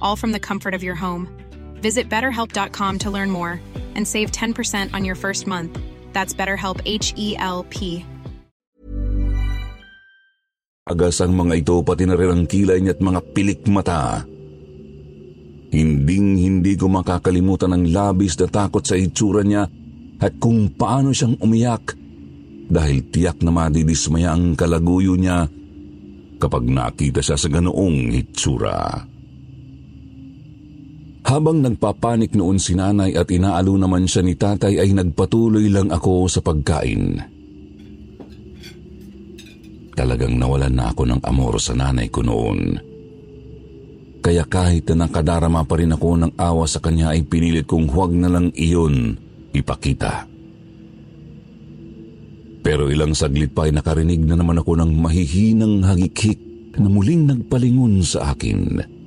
all 0.00 0.16
from 0.16 0.32
the 0.32 0.40
comfort 0.40 0.72
of 0.72 0.82
your 0.82 0.96
home. 0.96 1.28
Visit 1.80 2.08
betterhelp.com 2.08 2.98
to 3.00 3.08
learn 3.10 3.30
more 3.30 3.60
and 3.96 4.06
save 4.06 4.30
10% 4.32 4.94
on 4.94 5.04
your 5.04 5.16
first 5.16 5.46
month. 5.46 5.78
That's 6.12 6.34
BetterHelp 6.34 6.80
H 6.84 7.14
E 7.16 7.36
L 7.38 7.66
P. 7.68 8.04
Agas 10.90 11.22
ang 11.22 11.38
mga 11.38 11.62
ito 11.62 11.76
pati 11.86 12.02
na 12.02 12.18
rin 12.18 12.34
ang 12.34 12.44
kilay 12.50 12.82
niya 12.82 12.98
at 12.98 13.02
mga 13.02 13.20
pilik 13.30 13.62
mata. 13.70 14.26
Hinding 15.70 16.34
hindi 16.34 16.74
ko 16.74 16.90
makakalimutan 16.90 17.70
ang 17.70 17.86
labis 17.86 18.34
na 18.42 18.50
takot 18.50 18.82
sa 18.82 18.98
itsura 18.98 19.46
niya 19.46 19.70
at 20.18 20.34
kung 20.42 20.74
paano 20.74 21.14
siyang 21.14 21.38
umiyak 21.38 21.94
dahil 22.70 23.06
tiyak 23.06 23.38
na 23.42 23.54
madidismaya 23.54 24.34
ang 24.34 24.58
kalaguyo 24.58 25.14
niya 25.14 25.46
kapag 26.42 26.66
nakita 26.66 27.22
siya 27.22 27.38
sa 27.38 27.46
ganoong 27.46 28.10
itsura. 28.10 29.09
Habang 31.20 31.60
nagpapanik 31.60 32.32
noon 32.32 32.56
si 32.56 32.72
nanay 32.72 33.12
at 33.12 33.28
inaalo 33.28 33.76
naman 33.76 34.08
siya 34.08 34.24
ni 34.24 34.34
tatay 34.34 34.80
ay 34.80 34.90
nagpatuloy 34.96 35.68
lang 35.68 35.92
ako 35.92 36.26
sa 36.26 36.40
pagkain. 36.40 37.20
Talagang 39.92 40.40
nawalan 40.40 40.72
na 40.72 40.88
ako 40.88 41.02
ng 41.04 41.20
amor 41.28 41.60
sa 41.60 41.76
nanay 41.76 42.08
ko 42.08 42.24
noon. 42.24 42.80
Kaya 44.20 44.48
kahit 44.48 44.88
na 44.92 45.08
nakadarama 45.08 45.64
pa 45.64 45.76
rin 45.80 45.92
ako 45.92 46.08
ng 46.24 46.32
awa 46.40 46.64
sa 46.64 46.80
kanya 46.80 47.12
ay 47.12 47.24
pinilit 47.24 47.68
kong 47.68 47.88
huwag 47.88 48.12
na 48.12 48.28
lang 48.28 48.48
iyon 48.56 49.16
ipakita. 49.52 50.24
Pero 52.60 52.92
ilang 52.92 53.16
saglit 53.16 53.56
pa 53.56 53.64
ay 53.68 53.72
nakarinig 53.72 54.20
na 54.24 54.36
naman 54.36 54.60
ako 54.60 54.76
ng 54.76 54.92
mahihinang 54.92 55.84
hagikik 55.84 56.36
na 56.76 56.88
muling 56.92 57.28
nagpalingon 57.28 58.04
sa 58.04 58.36
akin. 58.36 58.99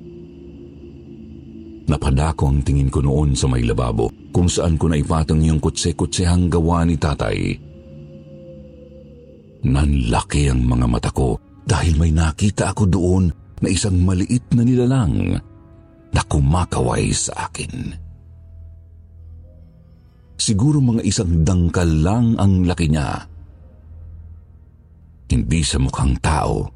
Napadako 1.83 2.47
ang 2.47 2.63
tingin 2.63 2.87
ko 2.87 3.03
noon 3.03 3.35
sa 3.35 3.51
may 3.51 3.67
lababo 3.67 4.07
kung 4.31 4.47
saan 4.47 4.79
ko 4.79 4.87
naipatong 4.87 5.43
yung 5.43 5.59
kutse-kutsehang 5.59 6.47
gawa 6.47 6.87
ni 6.87 6.95
tatay. 6.95 7.39
Nanlaki 9.63 10.47
ang 10.47 10.63
mga 10.63 10.87
mata 10.87 11.11
ko 11.11 11.39
dahil 11.63 11.99
may 11.99 12.11
nakita 12.11 12.71
ako 12.71 12.83
doon 12.87 13.25
na 13.63 13.67
isang 13.71 13.99
maliit 14.03 14.43
na 14.55 14.63
nilalang 14.63 15.39
na 16.11 16.21
kumakaway 16.27 17.11
sa 17.15 17.47
akin. 17.47 17.95
Siguro 20.39 20.83
mga 20.83 21.07
isang 21.07 21.47
dangkal 21.47 21.87
lang 21.87 22.35
ang 22.35 22.67
laki 22.67 22.91
niya. 22.91 23.23
Hindi 25.31 25.63
sa 25.63 25.79
mukhang 25.79 26.19
tao, 26.19 26.67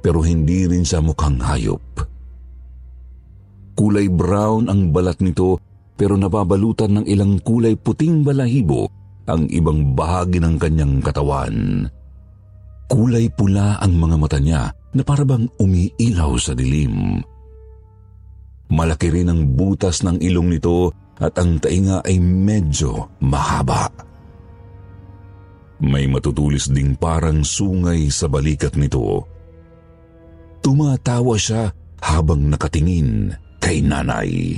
pero 0.00 0.24
hindi 0.24 0.64
rin 0.64 0.82
sa 0.82 1.04
mukhang 1.04 1.36
hayop. 1.36 2.09
Kulay 3.90 4.06
brown 4.06 4.70
ang 4.70 4.94
balat 4.94 5.18
nito 5.18 5.58
pero 5.98 6.14
nababalutan 6.14 6.94
ng 6.94 7.10
ilang 7.10 7.42
kulay 7.42 7.74
puting 7.74 8.22
balahibo 8.22 8.86
ang 9.26 9.50
ibang 9.50 9.98
bahagi 9.98 10.38
ng 10.38 10.54
kanyang 10.62 11.02
katawan. 11.02 11.90
Kulay 12.86 13.26
pula 13.34 13.82
ang 13.82 13.98
mga 13.98 14.14
mata 14.14 14.38
niya 14.38 14.70
na 14.94 15.02
parabang 15.02 15.50
umiilaw 15.58 16.38
sa 16.38 16.54
dilim. 16.54 17.18
Malaki 18.70 19.10
rin 19.10 19.26
ang 19.26 19.58
butas 19.58 20.06
ng 20.06 20.22
ilong 20.22 20.54
nito 20.54 20.94
at 21.18 21.34
ang 21.42 21.58
tainga 21.58 22.06
ay 22.06 22.22
medyo 22.22 23.10
mahaba. 23.18 23.90
May 25.82 26.06
matutulis 26.06 26.70
ding 26.70 26.94
parang 26.94 27.42
sungay 27.42 28.06
sa 28.06 28.30
balikat 28.30 28.78
nito. 28.78 29.26
Tumatawa 30.62 31.34
siya 31.34 31.74
habang 31.98 32.46
nakatingin 32.46 33.49
kay 33.60 33.84
nanay. 33.84 34.56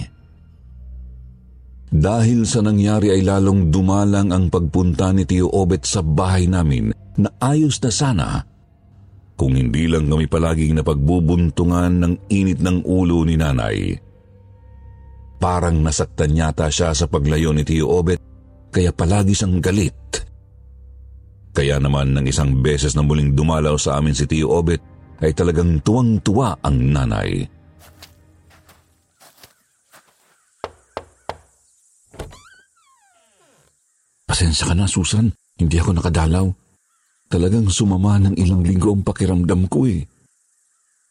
Dahil 1.93 2.49
sa 2.49 2.65
nangyari 2.65 3.13
ay 3.13 3.21
lalong 3.21 3.69
dumalang 3.69 4.33
ang 4.33 4.49
pagpunta 4.49 5.13
ni 5.13 5.29
Tio 5.29 5.53
Obet 5.53 5.85
sa 5.85 6.01
bahay 6.01 6.49
namin 6.49 6.89
na 7.21 7.29
ayos 7.37 7.77
na 7.85 7.93
sana 7.93 8.29
kung 9.37 9.53
hindi 9.53 9.85
lang 9.85 10.09
kami 10.09 10.25
palaging 10.25 10.81
napagbubuntungan 10.81 11.93
ng 12.01 12.15
init 12.33 12.65
ng 12.65 12.89
ulo 12.89 13.29
ni 13.29 13.37
nanay. 13.37 13.93
Parang 15.37 15.85
nasaktan 15.85 16.33
yata 16.33 16.73
siya 16.73 16.97
sa 16.97 17.05
paglayo 17.05 17.53
ni 17.53 17.61
Tio 17.61 17.93
Obet 17.93 18.23
kaya 18.73 18.89
palagi 18.89 19.37
siyang 19.37 19.61
galit. 19.61 19.93
Kaya 21.53 21.77
naman 21.77 22.17
ng 22.17 22.25
isang 22.25 22.65
beses 22.65 22.97
na 22.97 23.05
muling 23.05 23.37
dumalaw 23.37 23.77
sa 23.77 24.01
amin 24.01 24.17
si 24.17 24.25
Tio 24.25 24.49
Obet 24.49 24.81
ay 25.21 25.37
talagang 25.37 25.85
tuwang-tuwa 25.85 26.57
ang 26.65 26.79
nanay. 26.89 27.45
Pasensya 34.43 34.67
ka 34.67 34.75
na, 34.75 34.91
Susan. 34.91 35.31
Hindi 35.55 35.79
ako 35.79 36.03
nakadalaw. 36.03 36.51
Talagang 37.31 37.71
sumama 37.71 38.19
ng 38.19 38.35
ilang 38.35 38.67
linggo 38.67 38.91
ang 38.91 39.07
pakiramdam 39.07 39.71
ko 39.71 39.87
eh. 39.87 40.03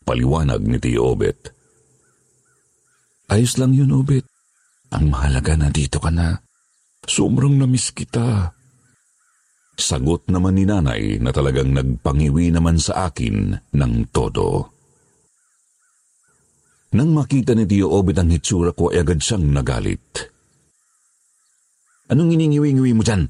Paliwanag 0.04 0.60
ni 0.68 0.76
Tio 0.84 1.16
Obet. 1.16 1.40
Ayos 3.32 3.56
lang 3.56 3.72
yun, 3.72 3.96
Obet. 3.96 4.28
Ang 4.92 5.16
mahalaga 5.16 5.56
na 5.56 5.72
dito 5.72 6.04
ka 6.04 6.12
na. 6.12 6.44
Sobrang 7.08 7.56
namiss 7.56 7.96
kita. 7.96 8.52
Sagot 9.80 10.28
naman 10.28 10.60
ni 10.60 10.68
nanay 10.68 11.24
na 11.24 11.32
talagang 11.32 11.72
nagpangiwi 11.72 12.52
naman 12.52 12.84
sa 12.84 13.08
akin 13.08 13.56
ng 13.72 13.94
todo. 14.12 14.76
Nang 17.00 17.16
makita 17.16 17.56
ni 17.56 17.64
Tio 17.64 17.96
Obed 17.96 18.20
ang 18.20 18.28
hitsura 18.28 18.76
ko 18.76 18.92
ay 18.92 19.08
agad 19.08 19.24
siyang 19.24 19.56
nagalit. 19.56 20.31
Anong 22.12 22.36
iningiwi-ngiwi 22.36 22.92
mo 22.92 23.04
dyan? 23.08 23.24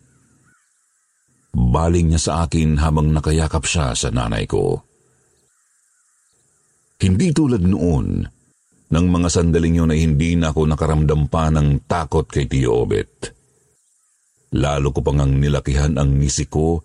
Baling 1.53 2.09
niya 2.09 2.21
sa 2.21 2.33
akin 2.47 2.81
habang 2.81 3.13
nakayakap 3.13 3.61
siya 3.69 3.93
sa 3.93 4.09
nanay 4.09 4.49
ko. 4.49 4.81
Hindi 7.01 7.29
tulad 7.29 7.61
noon, 7.61 8.25
nang 8.91 9.05
mga 9.07 9.29
sandaling 9.29 9.81
yun 9.81 9.93
ay 9.93 10.05
hindi 10.05 10.33
na 10.33 10.49
ako 10.49 10.65
nakaramdam 10.65 11.29
pa 11.29 11.53
ng 11.53 11.85
takot 11.85 12.25
kay 12.25 12.49
Tio 12.49 12.85
Obet. 12.85 13.33
Lalo 14.57 14.91
ko 14.91 14.99
pang 14.99 15.23
ang 15.23 15.39
nilakihan 15.39 15.95
ang 15.95 16.19
ngisi 16.19 16.45
ko 16.51 16.83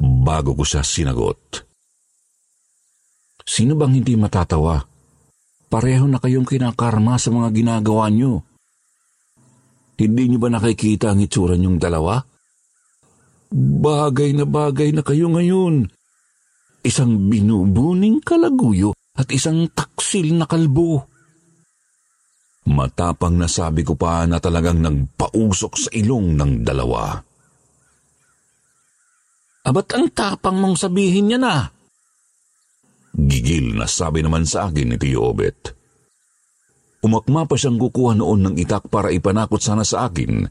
bago 0.00 0.56
ko 0.56 0.64
siya 0.64 0.80
sinagot. 0.80 1.66
Sino 3.44 3.76
bang 3.76 4.00
hindi 4.00 4.16
matatawa? 4.16 4.80
Pareho 5.70 6.08
na 6.08 6.18
kayong 6.18 6.48
kinakarma 6.48 7.20
sa 7.20 7.28
mga 7.30 7.48
ginagawa 7.52 8.08
niyo. 8.08 8.49
Hindi 10.00 10.32
niyo 10.32 10.40
ba 10.40 10.48
nakikita 10.48 11.12
ang 11.12 11.20
itsura 11.20 11.60
niyong 11.60 11.76
dalawa? 11.76 12.16
Bagay 13.52 14.32
na 14.32 14.48
bagay 14.48 14.96
na 14.96 15.04
kayo 15.04 15.28
ngayon. 15.28 15.84
Isang 16.80 17.28
binubuning 17.28 18.24
kalaguyo 18.24 18.96
at 19.12 19.28
isang 19.28 19.68
taksil 19.68 20.32
na 20.32 20.48
kalbo. 20.48 21.04
Matapang 22.64 23.36
na 23.36 23.44
sabi 23.44 23.84
ko 23.84 23.92
pa 23.92 24.24
na 24.24 24.40
talagang 24.40 24.80
nagpausok 24.80 25.72
sa 25.76 25.90
ilong 25.92 26.32
ng 26.32 26.52
dalawa. 26.64 27.20
Abat 29.68 29.92
ang 29.92 30.08
tapang 30.16 30.56
mong 30.56 30.80
sabihin 30.80 31.28
niya 31.28 31.38
na? 31.44 31.68
Gigil 33.12 33.76
na 33.76 33.84
sabi 33.84 34.24
naman 34.24 34.48
sa 34.48 34.72
akin 34.72 34.88
ni 34.88 34.96
Tio 34.96 35.28
Obet. 35.28 35.79
Umakma 37.00 37.48
pa 37.48 37.56
siyang 37.56 37.80
kukuha 37.80 38.12
noon 38.20 38.40
ng 38.44 38.54
itak 38.60 38.92
para 38.92 39.08
ipanakot 39.08 39.60
sana 39.60 39.88
sa 39.88 40.04
akin. 40.04 40.44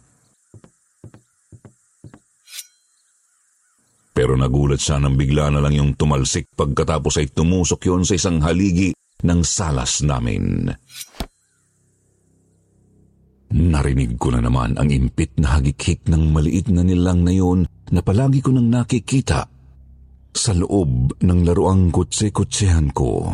Pero 4.20 4.34
nagulat 4.36 4.82
siya 4.82 5.00
nang 5.00 5.16
bigla 5.16 5.48
na 5.54 5.64
lang 5.64 5.78
yung 5.78 5.92
tumalsik 5.96 6.52
pagkatapos 6.58 7.22
ay 7.22 7.32
tumusok 7.32 7.88
yon 7.88 8.04
sa 8.04 8.18
isang 8.18 8.42
haligi 8.44 8.92
ng 9.24 9.42
salas 9.46 10.02
namin. 10.04 10.68
Narinig 13.50 14.20
ko 14.20 14.30
na 14.30 14.44
naman 14.44 14.78
ang 14.78 14.90
impit 14.92 15.40
na 15.40 15.58
hagikik 15.58 16.06
ng 16.06 16.36
maliit 16.36 16.70
na 16.70 16.86
nilang 16.86 17.26
na 17.26 17.34
yon 17.34 17.66
na 17.96 18.02
palagi 18.04 18.46
ko 18.46 18.54
nang 18.54 18.70
nakikita 18.70 19.50
sa 20.36 20.52
loob 20.54 21.18
ng 21.18 21.40
laruang 21.48 21.90
kutse-kutsehan 21.90 22.94
ko. 22.94 23.34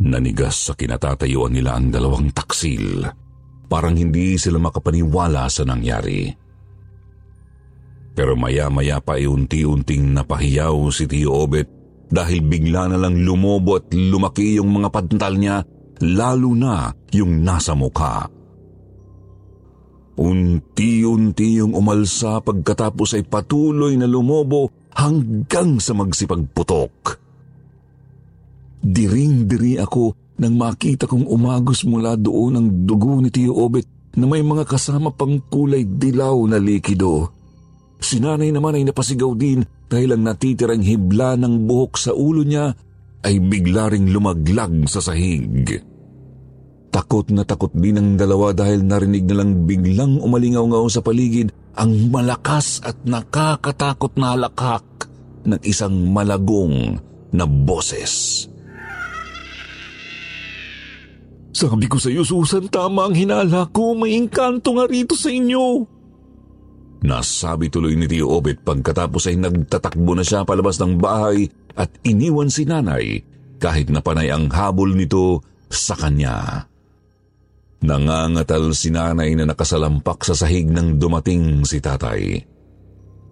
Nanigas 0.00 0.68
sa 0.68 0.72
kinatatayuan 0.72 1.52
nila 1.52 1.76
ang 1.76 1.92
dalawang 1.92 2.32
taksil. 2.32 3.04
Parang 3.68 3.94
hindi 3.94 4.40
sila 4.40 4.56
makapaniwala 4.56 5.44
sa 5.52 5.68
nangyari. 5.68 6.32
Pero 8.16 8.34
maya-maya 8.34 8.98
pa 8.98 9.20
ay 9.20 9.28
unti-unting 9.28 10.16
napahiyaw 10.16 10.74
si 10.90 11.04
Tio 11.06 11.44
Obet 11.44 11.68
dahil 12.10 12.42
bigla 12.42 12.90
na 12.90 12.98
lang 12.98 13.22
lumobo 13.22 13.78
at 13.78 13.92
lumaki 13.94 14.58
yung 14.58 14.74
mga 14.74 14.88
pantal 14.90 15.38
niya 15.38 15.62
lalo 16.02 16.56
na 16.56 16.90
yung 17.14 17.44
nasa 17.44 17.76
mukha. 17.76 18.26
unti-unti 20.20 21.64
yung 21.64 21.72
umalsa 21.72 22.44
pagkatapos 22.44 23.16
ay 23.16 23.24
patuloy 23.24 23.96
na 23.96 24.04
lumobo 24.04 24.68
hanggang 24.92 25.80
sa 25.80 25.96
magsipagputok. 25.96 27.16
Diring-diri 28.80 29.76
ako 29.76 30.36
nang 30.40 30.56
makita 30.56 31.04
kong 31.04 31.28
umagos 31.28 31.84
mula 31.84 32.16
doon 32.16 32.56
ang 32.56 32.66
dugo 32.88 33.20
ni 33.20 33.28
Tio 33.28 33.52
Obet 33.52 33.84
na 34.16 34.24
may 34.24 34.40
mga 34.40 34.64
kasama 34.64 35.12
pang 35.12 35.36
kulay 35.52 35.84
dilaw 35.84 36.34
na 36.48 36.56
likido. 36.56 37.28
Si 38.00 38.16
nanay 38.16 38.48
naman 38.48 38.80
ay 38.80 38.88
napasigaw 38.88 39.36
din 39.36 39.60
dahil 39.86 40.16
ang 40.16 40.24
natitirang 40.24 40.80
hibla 40.80 41.36
ng 41.36 41.68
buhok 41.68 41.92
sa 42.00 42.16
ulo 42.16 42.40
niya 42.40 42.72
ay 43.20 43.36
bigla 43.36 43.92
ring 43.92 44.08
lumaglag 44.08 44.88
sa 44.88 45.04
sahig. 45.04 45.84
Takot 46.90 47.28
na 47.30 47.44
takot 47.44 47.70
din 47.76 48.00
ang 48.00 48.08
dalawa 48.16 48.56
dahil 48.56 48.82
narinig 48.82 49.28
nilang 49.28 49.68
biglang 49.68 50.18
umalingaw-ngaw 50.24 50.88
sa 50.90 51.04
paligid 51.04 51.52
ang 51.76 52.10
malakas 52.10 52.82
at 52.82 52.96
nakakatakot 53.04 54.16
na 54.16 54.34
halakak 54.34 54.82
ng 55.46 55.60
isang 55.62 56.10
malagong 56.10 56.98
na 57.30 57.44
boses. 57.46 58.48
Sabi 61.50 61.90
ko 61.90 61.98
sa 61.98 62.08
iyo, 62.10 62.22
Susan, 62.22 62.70
tama 62.70 63.10
ang 63.10 63.14
hinala 63.14 63.66
ko. 63.74 63.98
May 63.98 64.14
engkanto 64.14 64.74
nga 64.78 64.86
rito 64.86 65.18
sa 65.18 65.30
inyo. 65.34 65.82
Nasabi 67.00 67.72
tuloy 67.72 67.96
ni 67.96 68.04
Tio 68.04 68.28
Obet 68.28 68.60
pagkatapos 68.60 69.32
ay 69.32 69.40
nagtatakbo 69.40 70.12
na 70.12 70.20
siya 70.20 70.44
palabas 70.44 70.76
ng 70.78 71.00
bahay 71.00 71.48
at 71.72 71.88
iniwan 72.04 72.52
si 72.52 72.68
nanay 72.68 73.24
kahit 73.56 73.88
na 73.88 74.04
panay 74.04 74.28
ang 74.28 74.52
habol 74.52 74.92
nito 74.92 75.40
sa 75.72 75.96
kanya. 75.96 76.68
Nangangatal 77.80 78.76
si 78.76 78.92
nanay 78.92 79.32
na 79.32 79.48
nakasalampak 79.48 80.20
sa 80.28 80.36
sahig 80.36 80.68
ng 80.68 81.00
dumating 81.00 81.64
si 81.64 81.80
tatay. 81.80 82.44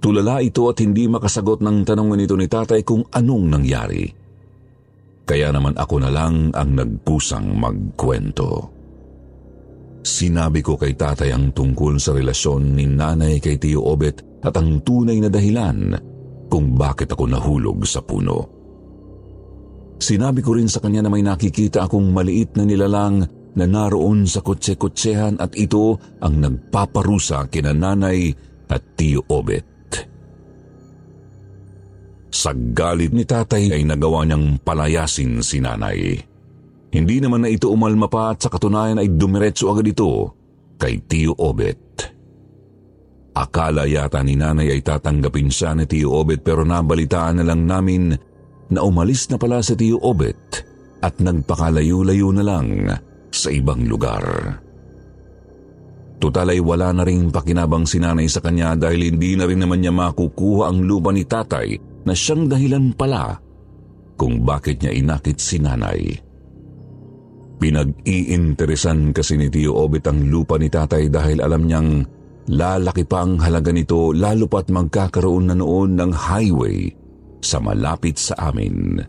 Tulala 0.00 0.40
ito 0.40 0.64
at 0.72 0.80
hindi 0.80 1.04
makasagot 1.04 1.60
ng 1.60 1.84
tanong 1.84 2.16
nito 2.16 2.40
ni 2.40 2.48
tatay 2.48 2.80
kung 2.86 3.04
anong 3.12 3.44
nangyari. 3.52 4.08
Kaya 5.28 5.52
naman 5.52 5.76
ako 5.76 6.00
na 6.00 6.08
lang 6.08 6.48
ang 6.56 6.72
nagpusang 6.72 7.52
magkwento. 7.52 8.72
Sinabi 10.00 10.64
ko 10.64 10.80
kay 10.80 10.96
tatay 10.96 11.36
ang 11.36 11.52
tungkol 11.52 12.00
sa 12.00 12.16
relasyon 12.16 12.72
ni 12.72 12.88
nanay 12.88 13.36
kay 13.36 13.60
Tio 13.60 13.84
Obet 13.84 14.40
at 14.40 14.56
ang 14.56 14.80
tunay 14.80 15.20
na 15.20 15.28
dahilan 15.28 15.92
kung 16.48 16.72
bakit 16.72 17.12
ako 17.12 17.28
nahulog 17.28 17.84
sa 17.84 18.00
puno. 18.00 18.56
Sinabi 20.00 20.40
ko 20.40 20.56
rin 20.56 20.70
sa 20.70 20.80
kanya 20.80 21.04
na 21.04 21.12
may 21.12 21.20
nakikita 21.20 21.84
akong 21.84 22.08
maliit 22.08 22.56
na 22.56 22.64
nilalang 22.64 23.20
na 23.52 23.66
naroon 23.68 24.24
sa 24.24 24.40
kutse-kutsehan 24.40 25.42
at 25.44 25.52
ito 25.58 25.98
ang 26.24 26.40
nagpaparusa 26.40 27.52
kina 27.52 27.76
nanay 27.76 28.32
at 28.72 28.96
Tio 28.96 29.28
Obet. 29.28 29.77
Sa 32.28 32.52
galit 32.52 33.12
ni 33.16 33.24
tatay 33.24 33.72
ay 33.72 33.82
nagawa 33.88 34.28
niyang 34.28 34.60
palayasin 34.60 35.40
si 35.40 35.64
nanay. 35.64 36.20
Hindi 36.88 37.16
naman 37.20 37.44
na 37.44 37.52
ito 37.52 37.68
umalma 37.72 38.08
pa 38.08 38.32
at 38.32 38.44
sa 38.44 38.48
katunayan 38.52 39.00
ay 39.00 39.12
dumiretso 39.12 39.68
agad 39.72 39.92
ito 39.92 40.32
kay 40.80 41.04
Tio 41.04 41.36
Obet. 41.36 41.80
Akala 43.36 43.84
yata 43.84 44.24
ni 44.24 44.36
nanay 44.36 44.72
ay 44.72 44.80
tatanggapin 44.80 45.52
siya 45.52 45.76
ni 45.76 45.84
Tio 45.84 46.16
Obet 46.16 46.40
pero 46.44 46.64
nabalitaan 46.64 47.40
na 47.40 47.44
lang 47.44 47.64
namin 47.64 48.12
na 48.68 48.80
umalis 48.84 49.28
na 49.32 49.36
pala 49.40 49.60
si 49.64 49.76
Tio 49.76 50.00
Obet 50.00 50.64
at 51.00 51.16
nagpakalayo-layo 51.20 52.28
na 52.34 52.44
lang 52.44 52.68
sa 53.32 53.48
ibang 53.52 53.84
lugar. 53.88 54.24
Tutal 56.18 56.50
ay 56.50 56.58
wala 56.58 56.90
na 56.90 57.06
rin 57.06 57.30
pakinabang 57.30 57.86
si 57.86 58.02
nanay 58.02 58.26
sa 58.26 58.42
kanya 58.42 58.74
dahil 58.74 59.14
hindi 59.14 59.38
na 59.38 59.46
rin 59.46 59.62
naman 59.62 59.78
niya 59.78 59.94
makukuha 59.94 60.66
ang 60.66 60.82
lupa 60.82 61.14
ni 61.14 61.22
tatay 61.22 61.87
na 62.06 62.12
siyang 62.14 62.46
dahilan 62.46 62.94
pala 62.94 63.38
kung 64.18 64.42
bakit 64.42 64.82
niya 64.82 64.92
inakit 64.92 65.38
si 65.38 65.62
nanay. 65.62 66.18
Pinag-iinteresan 67.58 69.10
kasi 69.10 69.34
ni 69.34 69.50
Tio 69.50 69.74
Obet 69.74 70.06
ang 70.06 70.26
lupa 70.30 70.58
ni 70.58 70.70
tatay 70.70 71.10
dahil 71.10 71.42
alam 71.42 71.66
niyang 71.66 71.90
lalaki 72.50 73.02
pa 73.02 73.26
ang 73.26 73.42
halaga 73.42 73.74
nito 73.74 74.14
lalo 74.14 74.46
pat 74.46 74.70
magkakaroon 74.70 75.50
na 75.50 75.54
noon 75.58 75.98
ng 75.98 76.12
highway 76.14 76.86
sa 77.42 77.58
malapit 77.58 78.18
sa 78.18 78.50
amin. 78.50 79.02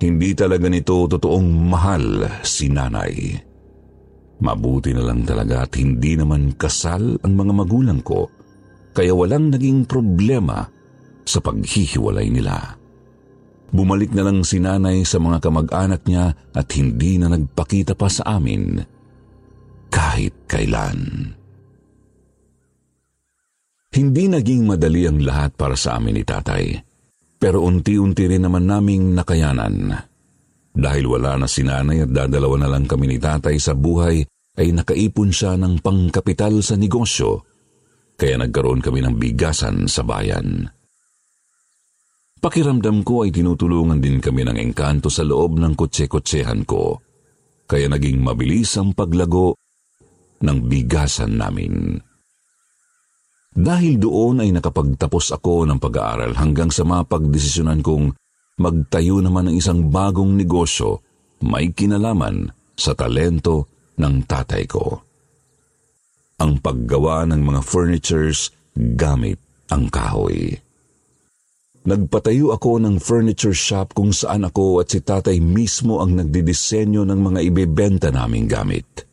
Hindi 0.00 0.30
talaga 0.36 0.68
nito 0.68 1.08
totoong 1.08 1.48
mahal 1.64 2.28
si 2.44 2.68
nanay. 2.68 3.40
Mabuti 4.44 4.92
na 4.92 5.08
lang 5.08 5.24
talaga 5.24 5.64
at 5.64 5.72
hindi 5.80 6.20
naman 6.20 6.52
kasal 6.60 7.16
ang 7.24 7.32
mga 7.32 7.52
magulang 7.64 8.00
ko 8.04 8.28
kaya 8.92 9.16
walang 9.16 9.48
naging 9.48 9.88
problema 9.88 10.73
sa 11.24 11.40
paghihiwalay 11.40 12.28
nila. 12.30 12.76
Bumalik 13.74 14.14
na 14.14 14.22
lang 14.22 14.46
si 14.46 14.62
nanay 14.62 15.02
sa 15.02 15.18
mga 15.18 15.42
kamag-anak 15.42 16.06
niya 16.06 16.30
at 16.54 16.68
hindi 16.78 17.18
na 17.18 17.32
nagpakita 17.32 17.98
pa 17.98 18.06
sa 18.06 18.38
amin 18.38 18.78
kahit 19.90 20.46
kailan. 20.46 21.30
Hindi 23.94 24.24
naging 24.26 24.66
madali 24.66 25.06
ang 25.06 25.22
lahat 25.22 25.54
para 25.54 25.78
sa 25.78 25.98
amin 25.98 26.18
ni 26.18 26.24
tatay. 26.26 26.64
Pero 27.38 27.62
unti-unti 27.62 28.26
rin 28.26 28.42
naman 28.42 28.66
naming 28.66 29.14
nakayanan. 29.14 29.94
Dahil 30.74 31.04
wala 31.06 31.38
na 31.38 31.46
si 31.46 31.62
nanay 31.62 32.02
at 32.02 32.10
dadalawa 32.10 32.66
na 32.66 32.68
lang 32.74 32.90
kami 32.90 33.06
ni 33.06 33.18
tatay 33.22 33.54
sa 33.62 33.78
buhay, 33.78 34.26
ay 34.58 34.70
nakaipon 34.74 35.30
siya 35.30 35.54
ng 35.58 35.82
pangkapital 35.82 36.58
sa 36.62 36.74
negosyo, 36.74 37.46
kaya 38.14 38.38
nagkaroon 38.38 38.82
kami 38.82 39.02
ng 39.02 39.14
bigasan 39.18 39.86
sa 39.90 40.02
bayan. 40.06 40.66
Pakiramdam 42.44 43.00
ko 43.08 43.24
ay 43.24 43.32
tinutulungan 43.32 44.04
din 44.04 44.20
kami 44.20 44.44
ng 44.44 44.60
engkanto 44.60 45.08
sa 45.08 45.24
loob 45.24 45.56
ng 45.56 45.72
kutse-kutsehan 45.72 46.68
ko, 46.68 47.00
kaya 47.64 47.88
naging 47.88 48.20
mabilis 48.20 48.76
ang 48.76 48.92
paglago 48.92 49.56
ng 50.44 50.58
bigasan 50.68 51.40
namin. 51.40 51.96
Dahil 53.48 53.96
doon 53.96 54.44
ay 54.44 54.52
nakapagtapos 54.52 55.32
ako 55.40 55.64
ng 55.64 55.80
pag-aaral 55.80 56.36
hanggang 56.36 56.68
sa 56.68 56.84
mapagdesisyonan 56.84 57.80
kong 57.80 58.12
magtayo 58.60 59.24
naman 59.24 59.48
ng 59.48 59.56
isang 59.56 59.88
bagong 59.88 60.36
negosyo 60.36 61.00
may 61.40 61.72
kinalaman 61.72 62.52
sa 62.76 62.92
talento 62.92 63.72
ng 63.96 64.20
tatay 64.28 64.68
ko. 64.68 65.00
Ang 66.44 66.60
paggawa 66.60 67.24
ng 67.24 67.40
mga 67.40 67.60
furnitures 67.64 68.52
gamit 68.76 69.40
ang 69.72 69.88
kahoy. 69.88 70.60
Nagpatayo 71.84 72.56
ako 72.56 72.80
ng 72.80 72.96
furniture 72.96 73.52
shop 73.52 73.92
kung 73.92 74.08
saan 74.08 74.48
ako 74.48 74.80
at 74.80 74.88
si 74.88 75.04
tatay 75.04 75.36
mismo 75.36 76.00
ang 76.00 76.16
nagdidisenyo 76.16 77.04
ng 77.04 77.20
mga 77.20 77.40
ibebenta 77.44 78.08
naming 78.08 78.48
gamit. 78.48 79.04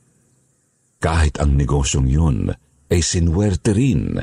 Kahit 1.03 1.35
ang 1.43 1.59
negosyong 1.59 2.07
yun 2.07 2.47
ay 2.87 2.99
sinwerte 3.03 3.75
rin. 3.75 4.15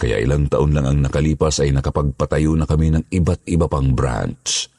Kaya 0.00 0.16
ilang 0.16 0.48
taon 0.48 0.72
lang 0.72 0.88
ang 0.88 0.98
nakalipas 1.04 1.60
ay 1.60 1.76
nakapagpatayo 1.76 2.56
na 2.56 2.64
kami 2.64 2.88
ng 2.88 3.04
iba't 3.12 3.44
iba 3.44 3.68
pang 3.68 3.92
branch. 3.92 4.72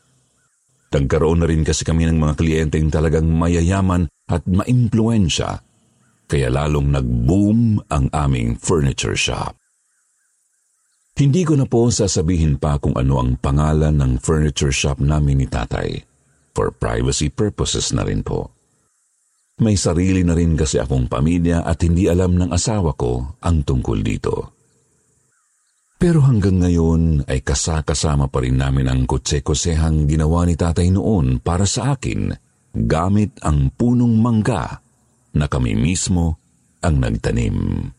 Nagkaroon 0.89 1.45
na 1.45 1.47
rin 1.49 1.61
kasi 1.61 1.85
kami 1.85 2.09
ng 2.09 2.17
mga 2.17 2.33
kliyenteng 2.41 2.89
talagang 2.89 3.29
mayayaman 3.29 4.09
at 4.25 4.41
maimpluensya, 4.49 5.61
kaya 6.25 6.49
lalong 6.49 6.89
nag-boom 6.89 7.77
ang 7.93 8.09
aming 8.09 8.57
furniture 8.57 9.13
shop. 9.13 9.58
Hindi 11.19 11.43
ko 11.43 11.59
na 11.59 11.67
po 11.67 11.91
sasabihin 11.91 12.55
pa 12.55 12.79
kung 12.79 12.95
ano 12.95 13.19
ang 13.19 13.35
pangalan 13.35 13.91
ng 13.91 14.23
furniture 14.23 14.71
shop 14.71 15.03
namin 15.03 15.43
ni 15.43 15.51
tatay. 15.51 15.99
For 16.55 16.71
privacy 16.71 17.27
purposes 17.27 17.91
na 17.91 18.07
rin 18.07 18.23
po. 18.23 18.55
May 19.59 19.75
sarili 19.75 20.23
na 20.23 20.31
rin 20.31 20.55
kasi 20.55 20.79
akong 20.79 21.11
pamilya 21.11 21.67
at 21.67 21.83
hindi 21.83 22.07
alam 22.07 22.39
ng 22.39 22.55
asawa 22.55 22.95
ko 22.95 23.35
ang 23.43 23.67
tungkol 23.67 23.99
dito. 23.99 24.55
Pero 25.99 26.23
hanggang 26.23 26.63
ngayon 26.63 27.27
ay 27.27 27.43
kasakasama 27.43 28.31
pa 28.31 28.39
rin 28.39 28.55
namin 28.55 28.87
ang 28.87 29.03
kutse-kusehang 29.03 30.07
ginawa 30.07 30.47
ni 30.47 30.55
tatay 30.55 30.87
noon 30.87 31.43
para 31.43 31.67
sa 31.67 31.99
akin 31.99 32.31
gamit 32.71 33.35
ang 33.43 33.67
punong 33.75 34.15
mangga 34.23 34.79
na 35.35 35.51
kami 35.51 35.75
mismo 35.75 36.39
ang 36.79 37.03
nagtanim. 37.03 37.91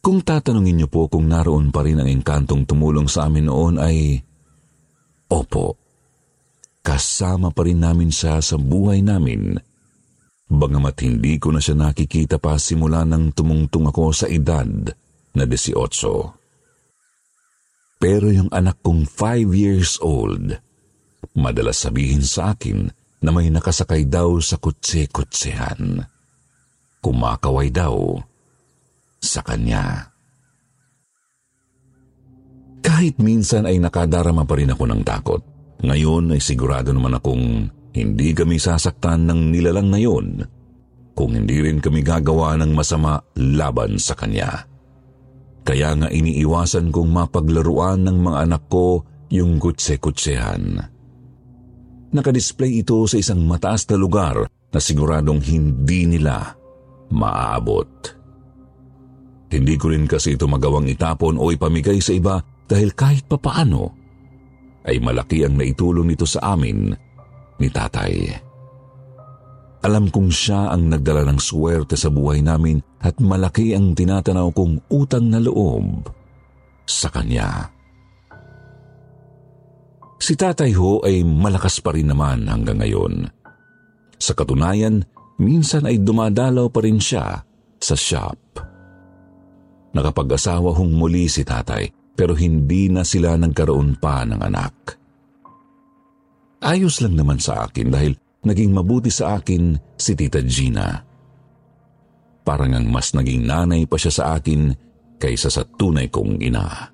Kung 0.00 0.24
tatanungin 0.24 0.80
niyo 0.80 0.88
po 0.88 1.12
kung 1.12 1.28
naroon 1.28 1.68
pa 1.68 1.84
rin 1.84 2.00
ang 2.00 2.08
engkantong 2.08 2.64
tumulong 2.64 3.04
sa 3.04 3.28
amin 3.28 3.52
noon 3.52 3.76
ay, 3.76 4.16
Opo, 5.28 5.76
kasama 6.80 7.52
pa 7.52 7.62
rin 7.68 7.84
namin 7.84 8.08
siya 8.08 8.40
sa 8.40 8.56
buhay 8.56 9.04
namin. 9.04 9.60
Bangamat 10.50 11.06
hindi 11.06 11.38
ko 11.38 11.54
na 11.54 11.60
siya 11.62 11.78
nakikita 11.78 12.40
pa 12.42 12.58
simula 12.58 13.06
nang 13.06 13.30
tumungtong 13.30 13.92
ako 13.92 14.10
sa 14.10 14.26
edad 14.26 14.66
na 15.36 15.44
18. 15.46 15.76
Pero 18.00 18.26
yung 18.32 18.50
anak 18.50 18.80
kong 18.80 19.04
5 19.04 19.52
years 19.54 20.00
old, 20.00 20.56
madalas 21.36 21.84
sabihin 21.84 22.24
sa 22.24 22.56
akin 22.56 22.88
na 23.20 23.30
may 23.30 23.52
nakasakay 23.52 24.08
daw 24.08 24.40
sa 24.40 24.56
kutse-kutsehan. 24.56 26.08
kumakaway 27.04 27.68
daw 27.68 28.20
sa 29.20 29.44
kanya. 29.44 30.10
Kahit 32.80 33.20
minsan 33.20 33.68
ay 33.68 33.76
nakadarama 33.76 34.48
pa 34.48 34.56
rin 34.56 34.72
ako 34.72 34.84
ng 34.88 35.02
takot. 35.04 35.42
Ngayon 35.80 36.36
ay 36.36 36.40
sigurado 36.40 36.92
naman 36.92 37.16
akong 37.16 37.68
hindi 37.96 38.32
kami 38.32 38.56
sasaktan 38.60 39.28
ng 39.28 39.52
nilalang 39.52 39.88
na 39.88 40.00
yun 40.00 40.44
kung 41.16 41.36
hindi 41.36 41.60
rin 41.60 41.80
kami 41.84 42.00
gagawa 42.00 42.56
ng 42.60 42.72
masama 42.72 43.20
laban 43.36 44.00
sa 44.00 44.16
kanya. 44.16 44.64
Kaya 45.64 45.92
nga 45.96 46.08
iniiwasan 46.08 46.88
kong 46.88 47.10
mapaglaruan 47.12 48.08
ng 48.08 48.16
mga 48.24 48.38
anak 48.48 48.62
ko 48.72 49.04
yung 49.28 49.60
kutse-kutsehan. 49.60 50.80
Nakadisplay 52.10 52.82
ito 52.82 53.04
sa 53.06 53.20
isang 53.20 53.44
mataas 53.44 53.86
na 53.86 53.96
lugar 54.00 54.48
na 54.48 54.78
siguradong 54.80 55.38
hindi 55.44 56.10
nila 56.10 56.56
maaabot. 57.12 57.86
Hindi 59.50 59.74
ko 59.74 59.90
rin 59.90 60.06
kasi 60.06 60.38
ito 60.38 60.46
magawang 60.46 60.86
itapon 60.86 61.34
o 61.34 61.50
ipamigay 61.50 61.98
sa 61.98 62.14
iba 62.14 62.38
dahil 62.70 62.94
kahit 62.94 63.26
papaano 63.26 63.90
ay 64.86 65.02
malaki 65.02 65.42
ang 65.42 65.58
naitulong 65.58 66.06
nito 66.06 66.22
sa 66.24 66.54
amin 66.54 66.94
ni 67.58 67.68
tatay. 67.68 68.30
Alam 69.80 70.12
kong 70.12 70.30
siya 70.30 70.70
ang 70.70 70.92
nagdala 70.92 71.26
ng 71.26 71.40
swerte 71.40 71.96
sa 71.98 72.12
buhay 72.12 72.44
namin 72.44 72.78
at 73.00 73.16
malaki 73.18 73.72
ang 73.72 73.96
tinatanaw 73.96 74.52
kong 74.54 74.86
utang 74.92 75.32
na 75.32 75.40
loob 75.42 76.06
sa 76.84 77.08
kanya. 77.10 77.72
Si 80.20 80.36
tatay 80.36 80.76
ho 80.76 81.00
ay 81.00 81.24
malakas 81.24 81.80
pa 81.80 81.96
rin 81.96 82.12
naman 82.12 82.44
hanggang 82.44 82.76
ngayon. 82.76 83.24
Sa 84.20 84.36
katunayan, 84.36 85.00
minsan 85.40 85.88
ay 85.88 85.96
dumadalaw 85.96 86.68
pa 86.68 86.84
rin 86.84 87.00
siya 87.00 87.40
sa 87.80 87.96
shop. 87.96 88.69
Nakapag-asawa 89.90 90.70
hong 90.76 90.94
muli 90.94 91.26
si 91.26 91.42
tatay 91.42 92.14
pero 92.14 92.36
hindi 92.36 92.92
na 92.92 93.02
sila 93.02 93.34
nagkaroon 93.34 93.96
pa 93.96 94.22
ng 94.28 94.40
anak. 94.40 94.74
Ayos 96.60 97.00
lang 97.00 97.16
naman 97.16 97.40
sa 97.40 97.64
akin 97.64 97.88
dahil 97.88 98.12
naging 98.44 98.76
mabuti 98.76 99.08
sa 99.08 99.40
akin 99.40 99.74
si 99.96 100.12
Tita 100.12 100.44
Gina. 100.44 101.00
Parang 102.44 102.76
ang 102.76 102.86
mas 102.92 103.16
naging 103.16 103.48
nanay 103.48 103.88
pa 103.88 103.96
siya 103.96 104.12
sa 104.12 104.24
akin 104.36 104.72
kaysa 105.16 105.48
sa 105.48 105.64
tunay 105.64 106.12
kong 106.12 106.40
ina. 106.40 106.92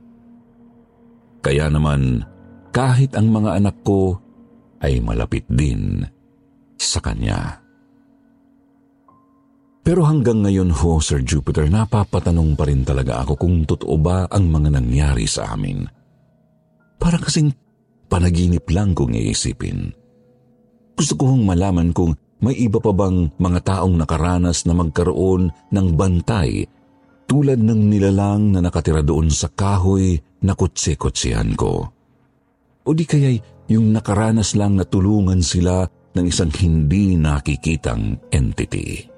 Kaya 1.43 1.71
naman, 1.71 2.23
kahit 2.71 3.15
ang 3.15 3.31
mga 3.31 3.63
anak 3.63 3.77
ko 3.87 4.19
ay 4.83 4.99
malapit 5.03 5.47
din 5.51 6.03
sa 6.79 7.03
kanya. 7.03 7.66
Pero 9.87 10.03
hanggang 10.03 10.43
ngayon 10.43 10.75
ho, 10.75 10.99
Sir 10.99 11.23
Jupiter, 11.23 11.71
napapatanong 11.71 12.59
pa 12.59 12.67
rin 12.67 12.83
talaga 12.83 13.23
ako 13.23 13.39
kung 13.39 13.63
totoo 13.63 13.95
ba 14.03 14.27
ang 14.27 14.51
mga 14.51 14.75
nangyari 14.75 15.31
sa 15.31 15.55
amin. 15.55 15.87
Para 16.99 17.23
kasing 17.23 17.55
panaginip 18.11 18.67
lang 18.75 18.99
kung 18.99 19.15
iisipin. 19.15 19.95
Gusto 20.99 21.15
ko 21.15 21.31
hong 21.31 21.47
malaman 21.47 21.95
kung 21.95 22.19
may 22.43 22.59
iba 22.59 22.83
pa 22.83 22.91
bang 22.91 23.31
mga 23.39 23.61
taong 23.63 23.95
nakaranas 23.95 24.67
na 24.67 24.75
magkaroon 24.75 25.55
ng 25.71 25.87
bantay 25.95 26.67
tulad 27.31 27.63
ng 27.63 27.87
nilalang 27.87 28.59
na 28.59 28.67
nakatira 28.67 29.07
doon 29.07 29.31
sa 29.31 29.55
kahoy 29.55 30.19
na 30.43 30.59
kutsi-kutsihan 30.59 31.55
ko. 31.55 31.87
O 32.83 32.91
di 32.91 33.07
kaya'y 33.07 33.71
yung 33.71 33.95
nakaranas 33.95 34.59
lang 34.59 34.75
na 34.75 34.83
tulungan 34.83 35.47
sila 35.47 35.87
ng 36.11 36.27
isang 36.27 36.51
hindi 36.59 37.15
nakikitang 37.15 38.19
entity. 38.35 39.16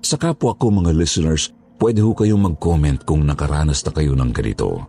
Sa 0.00 0.16
kapwa 0.16 0.56
ko 0.56 0.72
mga 0.72 0.96
listeners, 0.96 1.52
pwede 1.76 2.00
ho 2.00 2.16
kayong 2.16 2.40
mag-comment 2.40 3.00
kung 3.04 3.24
nakaranas 3.24 3.84
na 3.84 3.92
kayo 3.92 4.16
ng 4.16 4.32
ganito. 4.32 4.84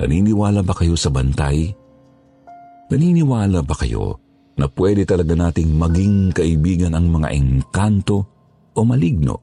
Naniniwala 0.00 0.64
ba 0.64 0.72
kayo 0.72 0.96
sa 0.96 1.12
bantay? 1.12 1.74
Naniniwala 2.88 3.60
ba 3.62 3.74
kayo 3.76 4.16
na 4.56 4.66
pwede 4.70 5.04
talaga 5.04 5.36
nating 5.36 5.76
maging 5.76 6.32
kaibigan 6.32 6.96
ang 6.96 7.10
mga 7.10 7.28
engkanto 7.36 8.24
o 8.74 8.80
maligno? 8.86 9.36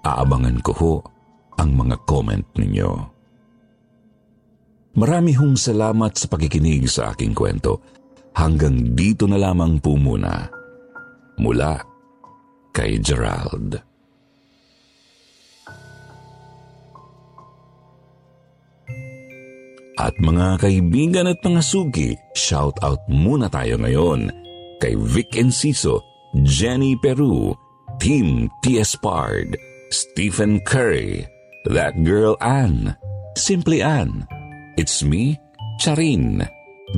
Aabangan 0.00 0.58
ko 0.64 0.72
ho 0.72 0.94
ang 1.60 1.76
mga 1.76 1.96
comment 2.08 2.46
ninyo. 2.56 2.90
Marami 4.96 5.36
hong 5.36 5.54
salamat 5.54 6.16
sa 6.18 6.26
pakikinig 6.26 6.88
sa 6.90 7.12
aking 7.12 7.36
kwento. 7.36 7.78
Hanggang 8.34 8.96
dito 8.96 9.28
na 9.28 9.36
lamang 9.36 9.78
po 9.78 9.94
muna. 9.94 10.48
Mula 11.38 11.89
kay 12.70 12.98
Gerald. 12.98 13.82
At 20.00 20.16
mga 20.16 20.64
kaibigan 20.64 21.28
at 21.28 21.44
mga 21.44 21.60
sugi, 21.60 22.16
shout 22.32 22.80
out 22.80 23.04
muna 23.04 23.52
tayo 23.52 23.76
ngayon 23.76 24.32
kay 24.80 24.96
Vic 24.96 25.36
Enciso, 25.36 26.00
Jenny 26.40 26.96
Peru, 26.96 27.52
Team 28.00 28.48
T.S. 28.64 28.96
Pard, 28.96 29.60
Stephen 29.92 30.64
Curry, 30.64 31.28
That 31.68 32.00
Girl 32.00 32.40
Ann, 32.40 32.96
Simply 33.36 33.84
Ann, 33.84 34.24
It's 34.80 35.04
Me, 35.04 35.36
Charin, 35.76 36.48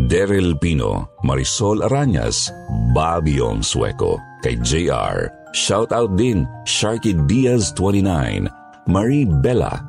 Daryl 0.07 0.55
Pino, 0.63 1.11
Marisol 1.27 1.83
Aranyas, 1.83 2.55
Bobby 2.95 3.43
Ong 3.43 3.67
Sueco, 3.67 4.15
kay 4.47 4.55
JR, 4.63 5.27
shout 5.53 5.93
out 5.93 6.17
din 6.17 6.49
Sharky 6.65 7.15
Diaz 7.29 7.73
29, 7.77 8.49
Marie 8.89 9.25
Bella, 9.25 9.81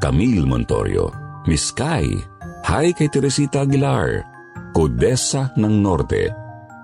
Camille 0.00 0.46
Montorio, 0.46 1.12
Miss 1.46 1.70
Kai, 1.70 2.06
Hi 2.64 2.92
kay 2.92 3.08
Teresita 3.08 3.62
Aguilar, 3.62 4.24
Codesa 4.72 5.52
ng 5.58 5.82
Norte, 5.82 6.30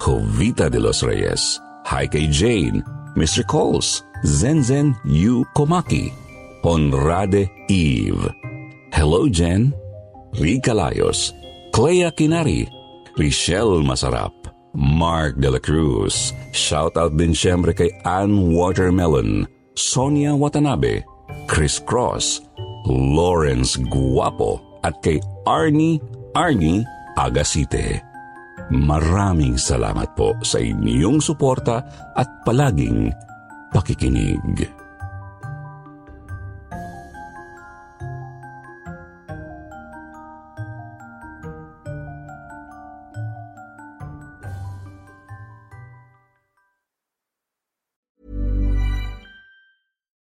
Jovita 0.03 0.68
de 0.68 0.81
los 0.81 1.03
Reyes, 1.03 1.61
Hi 1.87 2.07
kay 2.09 2.29
Jane, 2.29 2.83
Mr. 3.14 3.47
Coles, 3.47 4.03
Zenzen 4.25 4.97
Yu 5.05 5.44
Komaki, 5.55 6.11
Honrade 6.64 7.49
Eve. 7.68 8.33
Hello 8.94 9.29
Jen, 9.29 9.75
Rika 10.38 10.73
Layos, 10.73 11.35
Clea 11.73 12.11
Kinari, 12.11 12.66
Richelle 13.18 13.83
Masarap, 13.83 14.33
Mark 14.74 15.38
De 15.38 15.48
La 15.48 15.62
Cruz. 15.62 16.34
Shout 16.50 16.98
out 16.98 17.14
din 17.14 17.30
siyempre 17.30 17.70
kay 17.70 17.94
Ann 18.02 18.52
Watermelon, 18.52 19.46
Sonia 19.78 20.34
Watanabe, 20.34 21.06
Chris 21.46 21.78
Cross, 21.78 22.42
Lawrence 22.90 23.78
Guapo, 23.78 24.58
at 24.82 24.98
kay 25.00 25.22
Arnie 25.46 26.02
Arnie 26.34 26.82
Agasite. 27.14 28.02
Maraming 28.74 29.54
salamat 29.54 30.18
po 30.18 30.34
sa 30.42 30.58
inyong 30.58 31.22
suporta 31.22 31.84
at 32.18 32.26
palaging 32.42 33.14
pakikinig. 33.70 34.73